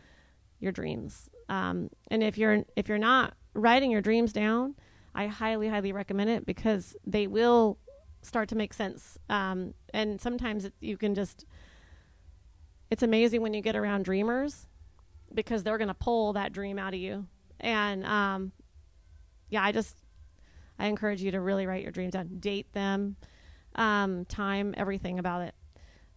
your 0.59 0.73
dreams. 0.73 1.31
Um, 1.49 1.89
and 2.11 2.23
if 2.23 2.37
you're 2.37 2.65
if 2.75 2.89
you're 2.89 2.99
not 2.99 3.35
writing 3.55 3.91
your 3.91 4.01
dreams 4.01 4.33
down, 4.33 4.75
I 5.15 5.29
highly 5.29 5.69
highly 5.69 5.93
recommend 5.93 6.29
it 6.31 6.45
because 6.45 6.97
they 7.07 7.29
will 7.29 7.79
start 8.23 8.49
to 8.49 8.57
make 8.57 8.75
sense. 8.75 9.17
Um, 9.31 9.75
and 9.95 10.21
sometimes 10.21 10.65
it, 10.65 10.75
you 10.81 10.97
can 10.97 11.15
just 11.15 11.47
it's 12.91 13.05
amazing 13.05 13.43
when 13.43 13.55
you 13.55 13.63
get 13.63 13.77
around 13.77 14.05
dreamers 14.05 14.67
because 15.33 15.63
they're 15.63 15.79
going 15.79 15.89
to 15.89 15.95
pull 15.95 16.33
that 16.33 16.53
dream 16.53 16.79
out 16.79 16.95
of 16.95 17.01
you. 17.01 17.27
And 17.61 18.05
um, 18.05 18.51
yeah, 19.51 19.63
I 19.63 19.71
just 19.71 19.97
I 20.81 20.87
encourage 20.87 21.23
you 21.23 21.31
to 21.31 21.41
really 21.41 21.67
write 21.67 21.83
your 21.83 21.93
dreams 21.93 22.15
down, 22.15 22.39
date 22.41 22.73
them. 22.73 23.17
Um, 23.79 24.27
time, 24.27 24.75
everything 24.77 25.19
about 25.19 25.43
it. 25.43 25.55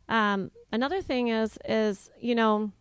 Um, 0.10 0.52
another 0.74 1.02
thing 1.02 1.30
is 1.30 1.58
is 1.64 2.10
you 2.20 2.36
know, 2.36 2.72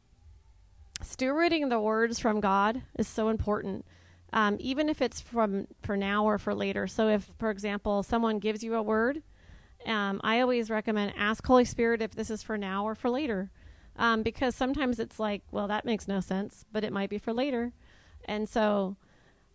stewarding 1.05 1.69
the 1.69 1.79
words 1.79 2.19
from 2.19 2.41
God 2.41 2.83
is 2.99 3.07
so 3.07 3.29
important. 3.29 3.85
Um, 4.33 4.57
even 4.61 4.89
if 4.89 5.03
it's 5.03 5.21
from 5.21 5.67
for 5.83 5.97
now 5.97 6.25
or 6.25 6.39
for 6.39 6.55
later. 6.55 6.87
So, 6.87 7.09
if, 7.09 7.29
for 7.39 7.51
example, 7.51 8.03
someone 8.05 8.39
gives 8.39 8.63
you 8.63 8.75
a 8.77 8.83
word, 8.83 9.23
um, 9.87 10.21
I 10.23 10.41
always 10.41 10.71
recommend 10.71 11.15
ask 11.17 11.45
Holy 11.45 11.65
Spirit 11.65 12.01
if 12.01 12.13
this 12.13 12.31
is 12.31 12.43
for 12.43 12.57
now 12.57 12.85
or 12.85 12.95
for 12.95 13.11
later, 13.11 13.51
um, 13.97 14.23
because 14.23 14.55
sometimes 14.55 15.01
it's 15.01 15.19
like, 15.19 15.43
well, 15.51 15.67
that 15.67 15.85
makes 15.85 16.07
no 16.07 16.21
sense, 16.21 16.65
but 16.71 16.85
it 16.85 16.93
might 16.93 17.11
be 17.11 17.19
for 17.19 17.33
later, 17.33 17.73
and 18.25 18.49
so 18.49 18.97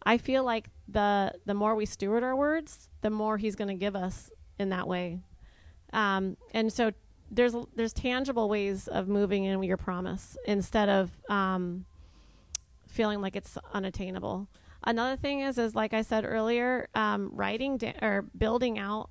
I 0.06 0.18
feel 0.18 0.44
like 0.44 0.70
the 0.90 1.34
the 1.46 1.54
more 1.54 1.74
we 1.74 1.86
steward 1.86 2.24
our 2.24 2.36
words, 2.36 2.90
the 3.02 3.10
more 3.10 3.38
He's 3.38 3.56
going 3.56 3.70
to 3.70 3.76
give 3.76 3.96
us 3.96 4.30
in 4.60 4.70
that 4.70 4.88
way, 4.88 5.20
um, 5.94 6.38
and 6.54 6.72
so 6.72 6.92
there's 7.32 7.56
there's 7.76 7.94
tangible 7.94 8.50
ways 8.50 8.88
of 8.88 9.08
moving 9.08 9.46
in 9.46 9.62
your 9.64 9.78
promise 9.78 10.38
instead 10.46 10.90
of 10.90 11.12
um, 11.30 11.86
feeling 12.88 13.22
like 13.22 13.36
it's 13.36 13.58
unattainable. 13.74 14.48
Another 14.84 15.18
thing 15.18 15.40
is, 15.40 15.58
is 15.58 15.74
like 15.74 15.94
I 15.94 16.04
said 16.04 16.26
earlier, 16.26 16.88
um, 16.94 17.30
writing 17.34 17.78
da- 17.78 17.98
or 18.02 18.26
building 18.38 18.78
out 18.78 19.10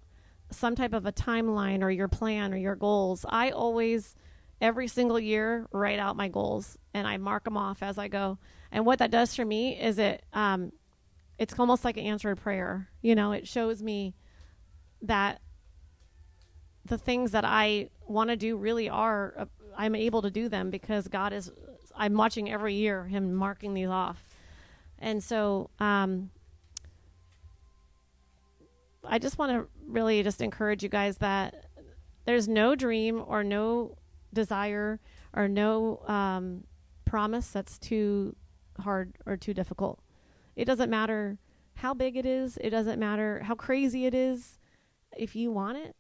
some 0.51 0.77
type 0.77 0.93
of 0.93 1.05
a 1.05 1.13
timeline 1.13 1.83
or 1.83 1.91
your 1.91 2.09
plan 2.09 2.55
or 2.55 2.57
your 2.57 2.77
goals. 2.77 3.27
I 3.29 3.51
always, 3.51 4.15
every 4.61 4.87
single 4.87 5.19
year, 5.19 5.67
write 5.73 5.99
out 5.99 6.17
my 6.17 6.29
goals 6.29 6.79
and 6.93 7.09
I 7.09 7.17
mark 7.17 7.45
them 7.45 7.57
off 7.57 7.83
as 7.83 7.99
I 7.99 8.07
go. 8.07 8.39
And 8.71 8.87
what 8.87 9.01
that 9.01 9.11
does 9.11 9.35
for 9.35 9.45
me 9.45 9.81
is 9.81 9.99
it, 9.99 10.23
um, 10.33 10.73
it's 11.39 11.59
almost 11.59 11.85
like 11.85 11.97
an 11.97 12.05
answered 12.05 12.37
prayer. 12.37 12.89
You 13.03 13.17
know, 13.17 13.33
it 13.33 13.49
shows 13.49 13.83
me 13.83 14.15
that 15.05 15.41
the 16.85 16.99
things 16.99 17.31
that 17.31 17.45
I 17.45 17.89
want 18.07 18.31
to 18.31 18.37
do 18.37 18.57
really 18.57 18.89
are, 18.89 19.35
uh, 19.39 19.45
I'm 19.77 19.95
able 19.95 20.23
to 20.23 20.31
do 20.31 20.49
them 20.49 20.71
because 20.71 21.09
God 21.09 21.33
is, 21.33 21.51
I'm 21.97 22.15
watching 22.15 22.51
every 22.51 22.75
year 22.75 23.05
Him 23.05 23.35
marking 23.35 23.75
these 23.75 23.89
off. 23.89 24.23
And 24.99 25.23
so 25.23 25.71
um, 25.79 26.31
I 29.05 29.19
just 29.19 29.39
want 29.39 29.53
to 29.53 29.67
really 29.87 30.23
just 30.23 30.41
encourage 30.41 30.83
you 30.83 30.89
guys 30.89 31.19
that 31.19 31.67
there's 32.25 32.49
no 32.49 32.75
dream 32.75 33.23
or 33.27 33.45
no 33.45 33.97
desire 34.33 35.01
or 35.35 35.49
no 35.49 36.01
um, 36.07 36.65
promise 37.05 37.49
that's 37.49 37.79
too 37.79 38.35
hard 38.81 39.13
or 39.27 39.37
too 39.37 39.55
difficult. 39.55 40.01
It 40.57 40.65
doesn't 40.65 40.91
matter 40.91 41.39
how 41.75 41.93
big 41.93 42.17
it 42.17 42.25
is, 42.25 42.57
it 42.61 42.71
doesn't 42.71 42.99
matter 42.99 43.41
how 43.45 43.55
crazy 43.55 44.07
it 44.07 44.15
is. 44.15 44.59
If 45.17 45.37
you 45.37 45.51
want 45.51 45.79
it, 45.79 45.97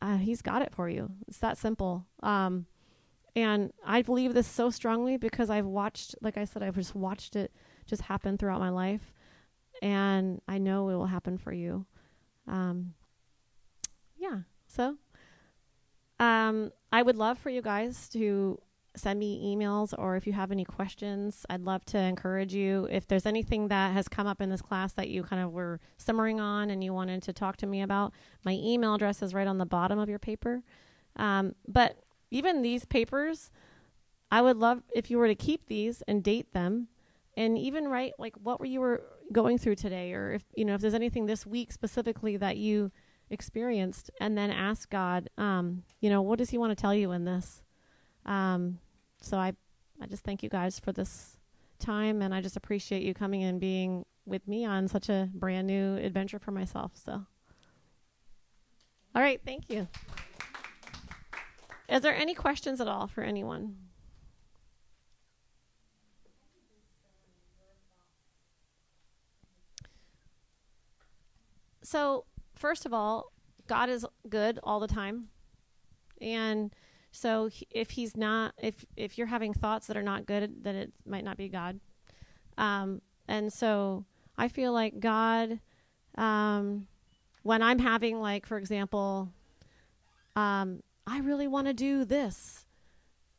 uh, 0.00 0.16
He's 0.16 0.42
got 0.42 0.62
it 0.62 0.72
for 0.72 0.88
you. 0.88 1.10
It's 1.28 1.38
that 1.38 1.58
simple. 1.58 2.06
Um, 2.22 2.66
and 3.36 3.72
I 3.84 4.02
believe 4.02 4.34
this 4.34 4.46
so 4.46 4.70
strongly 4.70 5.16
because 5.16 5.50
I've 5.50 5.66
watched, 5.66 6.14
like 6.20 6.36
I 6.36 6.44
said, 6.44 6.62
I've 6.62 6.76
just 6.76 6.94
watched 6.94 7.34
it 7.36 7.52
just 7.86 8.02
happen 8.02 8.38
throughout 8.38 8.60
my 8.60 8.70
life. 8.70 9.12
And 9.82 10.40
I 10.46 10.58
know 10.58 10.88
it 10.88 10.94
will 10.94 11.06
happen 11.06 11.36
for 11.36 11.52
you. 11.52 11.84
Um, 12.46 12.94
yeah. 14.16 14.40
So 14.68 14.96
um, 16.20 16.70
I 16.92 17.02
would 17.02 17.16
love 17.16 17.38
for 17.38 17.50
you 17.50 17.60
guys 17.60 18.08
to 18.10 18.60
send 18.96 19.18
me 19.18 19.54
emails 19.54 19.92
or 19.96 20.16
if 20.16 20.26
you 20.26 20.32
have 20.32 20.52
any 20.52 20.64
questions, 20.64 21.44
I'd 21.50 21.62
love 21.62 21.84
to 21.86 21.98
encourage 21.98 22.54
you. 22.54 22.86
If 22.90 23.06
there's 23.06 23.26
anything 23.26 23.68
that 23.68 23.92
has 23.92 24.08
come 24.08 24.26
up 24.26 24.40
in 24.40 24.50
this 24.50 24.62
class 24.62 24.92
that 24.92 25.08
you 25.08 25.22
kind 25.22 25.42
of 25.42 25.52
were 25.52 25.80
simmering 25.96 26.40
on 26.40 26.70
and 26.70 26.82
you 26.82 26.92
wanted 26.92 27.22
to 27.24 27.32
talk 27.32 27.56
to 27.58 27.66
me 27.66 27.82
about, 27.82 28.12
my 28.44 28.52
email 28.52 28.94
address 28.94 29.22
is 29.22 29.34
right 29.34 29.46
on 29.46 29.58
the 29.58 29.66
bottom 29.66 29.98
of 29.98 30.08
your 30.08 30.18
paper. 30.18 30.62
Um, 31.16 31.54
but 31.66 31.98
even 32.30 32.62
these 32.62 32.84
papers, 32.84 33.50
I 34.30 34.42
would 34.42 34.56
love 34.56 34.82
if 34.94 35.10
you 35.10 35.18
were 35.18 35.28
to 35.28 35.34
keep 35.34 35.66
these 35.66 36.02
and 36.08 36.22
date 36.22 36.52
them 36.52 36.88
and 37.36 37.58
even 37.58 37.88
write 37.88 38.12
like 38.18 38.34
what 38.42 38.60
were 38.60 38.66
you 38.66 38.80
were 38.80 39.02
going 39.32 39.58
through 39.58 39.74
today 39.74 40.12
or 40.12 40.32
if 40.32 40.44
you 40.54 40.64
know 40.64 40.74
if 40.74 40.80
there's 40.80 40.94
anything 40.94 41.26
this 41.26 41.46
week 41.46 41.72
specifically 41.72 42.36
that 42.36 42.56
you 42.56 42.90
experienced 43.30 44.10
and 44.20 44.36
then 44.36 44.50
ask 44.50 44.90
god 44.90 45.28
um, 45.38 45.82
you 46.00 46.10
know 46.10 46.22
what 46.22 46.38
does 46.38 46.50
he 46.50 46.58
want 46.58 46.70
to 46.70 46.80
tell 46.80 46.94
you 46.94 47.10
in 47.10 47.24
this 47.24 47.62
um, 48.26 48.78
so 49.20 49.36
i 49.36 49.52
i 50.00 50.06
just 50.06 50.24
thank 50.24 50.42
you 50.42 50.48
guys 50.48 50.78
for 50.78 50.92
this 50.92 51.36
time 51.78 52.22
and 52.22 52.34
i 52.34 52.40
just 52.40 52.56
appreciate 52.56 53.02
you 53.02 53.14
coming 53.14 53.42
and 53.42 53.60
being 53.60 54.04
with 54.26 54.46
me 54.48 54.64
on 54.64 54.88
such 54.88 55.08
a 55.08 55.28
brand 55.34 55.66
new 55.66 55.96
adventure 55.96 56.38
for 56.38 56.50
myself 56.50 56.92
so. 56.94 57.24
All 59.14 59.22
right 59.22 59.40
thank 59.44 59.70
you. 59.70 59.86
Is 61.88 62.00
there 62.00 62.14
any 62.14 62.34
questions 62.34 62.80
at 62.80 62.88
all 62.88 63.06
for 63.06 63.22
anyone? 63.22 63.76
So 71.82 72.24
first 72.56 72.86
of 72.86 72.94
all, 72.94 73.30
God 73.66 73.88
is 73.88 74.06
good 74.28 74.58
all 74.62 74.80
the 74.80 74.88
time, 74.88 75.28
and 76.20 76.74
so 77.14 77.48
if 77.70 77.90
He's 77.90 78.16
not, 78.16 78.54
if 78.60 78.84
if 78.96 79.16
you're 79.16 79.28
having 79.28 79.54
thoughts 79.54 79.86
that 79.86 79.96
are 79.96 80.02
not 80.02 80.26
good, 80.26 80.64
then 80.64 80.74
it 80.74 80.92
might 81.06 81.24
not 81.24 81.36
be 81.36 81.48
God. 81.48 81.78
Um, 82.58 83.00
and 83.28 83.52
so 83.52 84.04
I 84.36 84.48
feel 84.48 84.72
like 84.72 84.98
God, 84.98 85.60
um, 86.16 86.88
when 87.44 87.62
I'm 87.62 87.78
having 87.78 88.20
like, 88.20 88.46
for 88.46 88.58
example, 88.58 89.30
um, 90.34 90.82
I 91.06 91.20
really 91.20 91.46
want 91.46 91.68
to 91.68 91.72
do 91.72 92.04
this. 92.04 92.66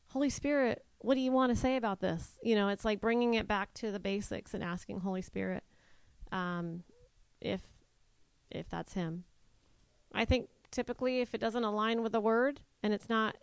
Holy 0.08 0.30
Spirit, 0.30 0.86
what 1.00 1.16
do 1.16 1.20
you 1.20 1.34
want 1.34 1.54
to 1.54 1.60
say 1.60 1.76
about 1.76 2.00
this? 2.00 2.40
You 2.42 2.56
know, 2.56 2.70
it's 2.70 2.86
like 2.86 3.02
bringing 3.02 3.34
it 3.34 3.46
back 3.46 3.74
to 3.76 3.92
the 3.92 4.00
basics 4.00 4.54
and 4.54 4.64
asking 4.64 5.02
Holy 5.02 5.22
Spirit 5.22 5.64
um, 6.32 6.84
if 7.42 7.62
if 8.50 8.70
that's 8.70 8.94
him. 8.94 9.26
I 10.14 10.24
think 10.24 10.48
typically 10.72 11.20
if 11.20 11.34
it 11.34 11.42
doesn't 11.42 11.64
align 11.66 12.02
with 12.04 12.14
the 12.14 12.22
word 12.22 12.62
and 12.82 12.94
it's 12.94 13.10
not 13.10 13.36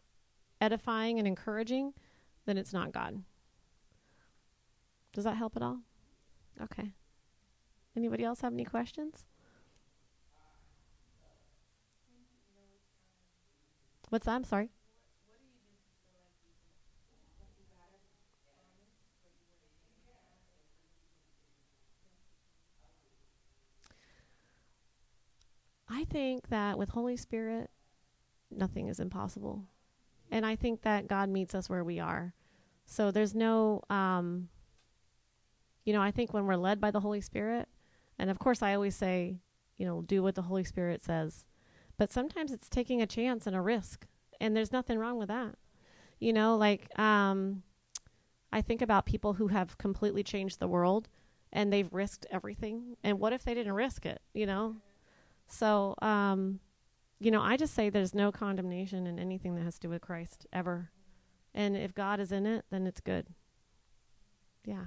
edifying 0.62 1.18
and 1.18 1.26
encouraging, 1.26 1.92
then 2.46 2.56
it's 2.56 2.72
not 2.72 2.92
God. 2.92 3.22
Does 5.12 5.24
that 5.24 5.36
help 5.36 5.56
at 5.56 5.62
all? 5.62 5.80
Okay. 6.62 6.92
Anybody 7.96 8.24
else 8.24 8.40
have 8.40 8.52
any 8.52 8.64
questions? 8.64 9.26
What's 14.08 14.26
that? 14.26 14.32
I'm 14.32 14.44
sorry. 14.44 14.70
I 25.88 26.04
think 26.04 26.48
that 26.48 26.78
with 26.78 26.90
Holy 26.90 27.16
Spirit, 27.16 27.70
nothing 28.50 28.88
is 28.88 29.00
impossible. 29.00 29.64
And 30.32 30.46
I 30.46 30.56
think 30.56 30.82
that 30.82 31.06
God 31.06 31.28
meets 31.28 31.54
us 31.54 31.68
where 31.68 31.84
we 31.84 32.00
are. 32.00 32.34
So 32.86 33.10
there's 33.10 33.34
no, 33.34 33.82
um, 33.90 34.48
you 35.84 35.92
know, 35.92 36.00
I 36.00 36.10
think 36.10 36.32
when 36.32 36.46
we're 36.46 36.56
led 36.56 36.80
by 36.80 36.90
the 36.90 37.00
Holy 37.00 37.20
Spirit, 37.20 37.68
and 38.18 38.30
of 38.30 38.38
course 38.38 38.62
I 38.62 38.74
always 38.74 38.96
say, 38.96 39.36
you 39.76 39.84
know, 39.84 40.00
do 40.00 40.22
what 40.22 40.34
the 40.34 40.42
Holy 40.42 40.64
Spirit 40.64 41.04
says. 41.04 41.44
But 41.98 42.12
sometimes 42.12 42.50
it's 42.50 42.70
taking 42.70 43.02
a 43.02 43.06
chance 43.06 43.46
and 43.46 43.54
a 43.54 43.60
risk. 43.60 44.06
And 44.40 44.56
there's 44.56 44.72
nothing 44.72 44.98
wrong 44.98 45.18
with 45.18 45.28
that. 45.28 45.56
You 46.18 46.32
know, 46.32 46.56
like, 46.56 46.98
um, 46.98 47.62
I 48.50 48.62
think 48.62 48.80
about 48.80 49.04
people 49.04 49.34
who 49.34 49.48
have 49.48 49.76
completely 49.76 50.22
changed 50.22 50.60
the 50.60 50.68
world 50.68 51.08
and 51.52 51.70
they've 51.70 51.92
risked 51.92 52.26
everything. 52.30 52.96
And 53.04 53.20
what 53.20 53.34
if 53.34 53.44
they 53.44 53.52
didn't 53.52 53.74
risk 53.74 54.06
it, 54.06 54.22
you 54.32 54.46
know? 54.46 54.76
So, 55.46 55.94
um, 56.00 56.60
you 57.22 57.30
know, 57.30 57.40
I 57.40 57.56
just 57.56 57.74
say 57.74 57.88
there's 57.88 58.14
no 58.14 58.32
condemnation 58.32 59.06
in 59.06 59.18
anything 59.18 59.54
that 59.54 59.62
has 59.62 59.76
to 59.76 59.82
do 59.82 59.88
with 59.90 60.02
Christ 60.02 60.46
ever. 60.52 60.90
And 61.54 61.76
if 61.76 61.94
God 61.94 62.18
is 62.18 62.32
in 62.32 62.46
it, 62.46 62.64
then 62.70 62.86
it's 62.86 63.00
good. 63.00 63.26
Yeah. 64.64 64.86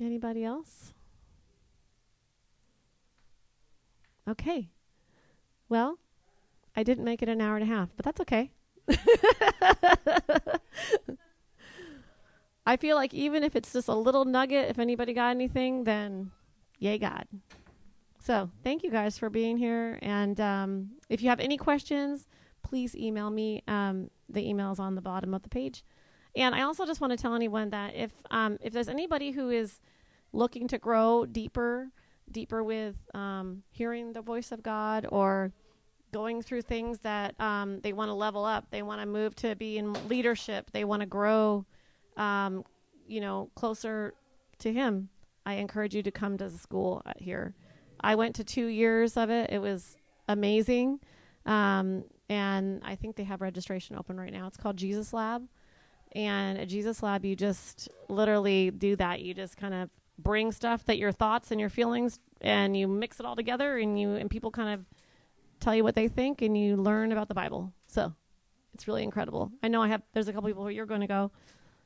Anybody 0.00 0.44
else? 0.44 0.92
Okay. 4.28 4.70
Well, 5.68 5.98
I 6.76 6.82
didn't 6.82 7.04
make 7.04 7.22
it 7.22 7.28
an 7.28 7.40
hour 7.40 7.56
and 7.56 7.64
a 7.64 7.74
half, 7.74 7.88
but 7.96 8.04
that's 8.04 8.20
okay. 8.20 8.52
I 12.64 12.76
feel 12.76 12.94
like 12.96 13.12
even 13.12 13.42
if 13.42 13.56
it's 13.56 13.72
just 13.72 13.88
a 13.88 13.94
little 13.94 14.24
nugget, 14.24 14.70
if 14.70 14.78
anybody 14.78 15.12
got 15.12 15.30
anything, 15.30 15.82
then 15.84 16.30
yay, 16.78 16.98
God. 16.98 17.26
So 18.22 18.48
thank 18.62 18.84
you 18.84 18.90
guys 18.90 19.18
for 19.18 19.28
being 19.28 19.56
here. 19.56 19.98
And 20.00 20.40
um, 20.40 20.90
if 21.08 21.22
you 21.22 21.28
have 21.28 21.40
any 21.40 21.56
questions, 21.56 22.28
please 22.62 22.94
email 22.94 23.30
me. 23.30 23.64
Um, 23.66 24.10
the 24.28 24.48
email 24.48 24.70
is 24.70 24.78
on 24.78 24.94
the 24.94 25.00
bottom 25.00 25.34
of 25.34 25.42
the 25.42 25.48
page. 25.48 25.84
And 26.36 26.54
I 26.54 26.62
also 26.62 26.86
just 26.86 27.00
want 27.00 27.10
to 27.10 27.16
tell 27.16 27.34
anyone 27.34 27.70
that 27.70 27.96
if 27.96 28.12
um, 28.30 28.58
if 28.62 28.72
there's 28.72 28.88
anybody 28.88 29.32
who 29.32 29.50
is 29.50 29.80
looking 30.32 30.68
to 30.68 30.78
grow 30.78 31.26
deeper 31.26 31.88
deeper 32.30 32.62
with 32.62 32.94
um, 33.12 33.64
hearing 33.70 34.12
the 34.12 34.22
voice 34.22 34.52
of 34.52 34.62
God 34.62 35.04
or 35.10 35.52
going 36.12 36.42
through 36.42 36.62
things 36.62 37.00
that 37.00 37.38
um, 37.40 37.80
they 37.80 37.92
want 37.92 38.08
to 38.08 38.14
level 38.14 38.44
up, 38.44 38.66
they 38.70 38.82
want 38.82 39.00
to 39.00 39.06
move 39.06 39.34
to 39.34 39.56
be 39.56 39.78
in 39.78 39.92
leadership, 40.08 40.70
they 40.72 40.84
want 40.84 41.00
to 41.00 41.06
grow, 41.06 41.66
um, 42.16 42.64
you 43.06 43.20
know, 43.20 43.50
closer 43.56 44.14
to 44.60 44.72
Him, 44.72 45.08
I 45.44 45.54
encourage 45.54 45.94
you 45.94 46.02
to 46.04 46.10
come 46.10 46.38
to 46.38 46.48
the 46.48 46.58
school 46.58 47.02
here. 47.16 47.54
I 48.02 48.14
went 48.14 48.36
to 48.36 48.44
two 48.44 48.66
years 48.66 49.16
of 49.16 49.30
it. 49.30 49.50
It 49.50 49.60
was 49.60 49.96
amazing. 50.28 51.00
Um, 51.46 52.04
and 52.28 52.82
I 52.84 52.96
think 52.96 53.16
they 53.16 53.24
have 53.24 53.40
registration 53.40 53.96
open 53.96 54.18
right 54.18 54.32
now. 54.32 54.46
It's 54.46 54.56
called 54.56 54.76
Jesus 54.76 55.12
Lab. 55.12 55.46
And 56.14 56.58
at 56.58 56.68
Jesus 56.68 57.02
Lab, 57.02 57.24
you 57.24 57.34
just 57.36 57.88
literally 58.08 58.70
do 58.70 58.96
that. 58.96 59.20
You 59.20 59.34
just 59.34 59.56
kind 59.56 59.74
of 59.74 59.90
bring 60.18 60.52
stuff 60.52 60.84
that 60.84 60.98
your 60.98 61.12
thoughts 61.12 61.50
and 61.50 61.60
your 61.60 61.70
feelings, 61.70 62.20
and 62.40 62.76
you 62.76 62.86
mix 62.86 63.18
it 63.18 63.26
all 63.26 63.34
together, 63.34 63.78
and 63.78 63.98
you 63.98 64.14
and 64.14 64.30
people 64.30 64.50
kind 64.50 64.74
of 64.74 64.86
tell 65.58 65.74
you 65.74 65.82
what 65.82 65.94
they 65.94 66.08
think, 66.08 66.42
and 66.42 66.56
you 66.56 66.76
learn 66.76 67.12
about 67.12 67.28
the 67.28 67.34
Bible. 67.34 67.72
So 67.86 68.12
it's 68.74 68.86
really 68.86 69.02
incredible. 69.02 69.50
I 69.62 69.68
know 69.68 69.82
I 69.82 69.88
have. 69.88 70.02
There's 70.12 70.28
a 70.28 70.32
couple 70.32 70.48
people 70.48 70.64
who 70.64 70.70
you're 70.70 70.86
going 70.86 71.00
to 71.00 71.06
go, 71.06 71.30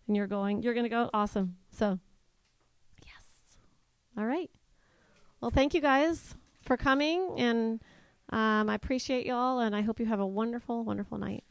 and 0.09 0.17
you're 0.17 0.27
going. 0.27 0.63
You're 0.63 0.75
going 0.75 0.85
to 0.85 0.91
go. 0.91 1.09
Awesome. 1.15 1.57
So 1.71 1.99
yes. 3.05 3.23
All 4.19 4.27
right. 4.27 4.51
Well, 5.41 5.51
thank 5.51 5.75
you 5.75 5.81
guys 5.81 6.35
for 6.63 6.77
coming, 6.77 7.35
and 7.37 7.81
um, 8.31 8.69
I 8.71 8.75
appreciate 8.75 9.27
y'all, 9.27 9.61
and 9.61 9.77
I 9.77 9.83
hope 9.83 10.01
you 10.01 10.07
have 10.07 10.21
a 10.21 10.27
wonderful, 10.27 10.83
wonderful 10.83 11.19
night. 11.19 11.45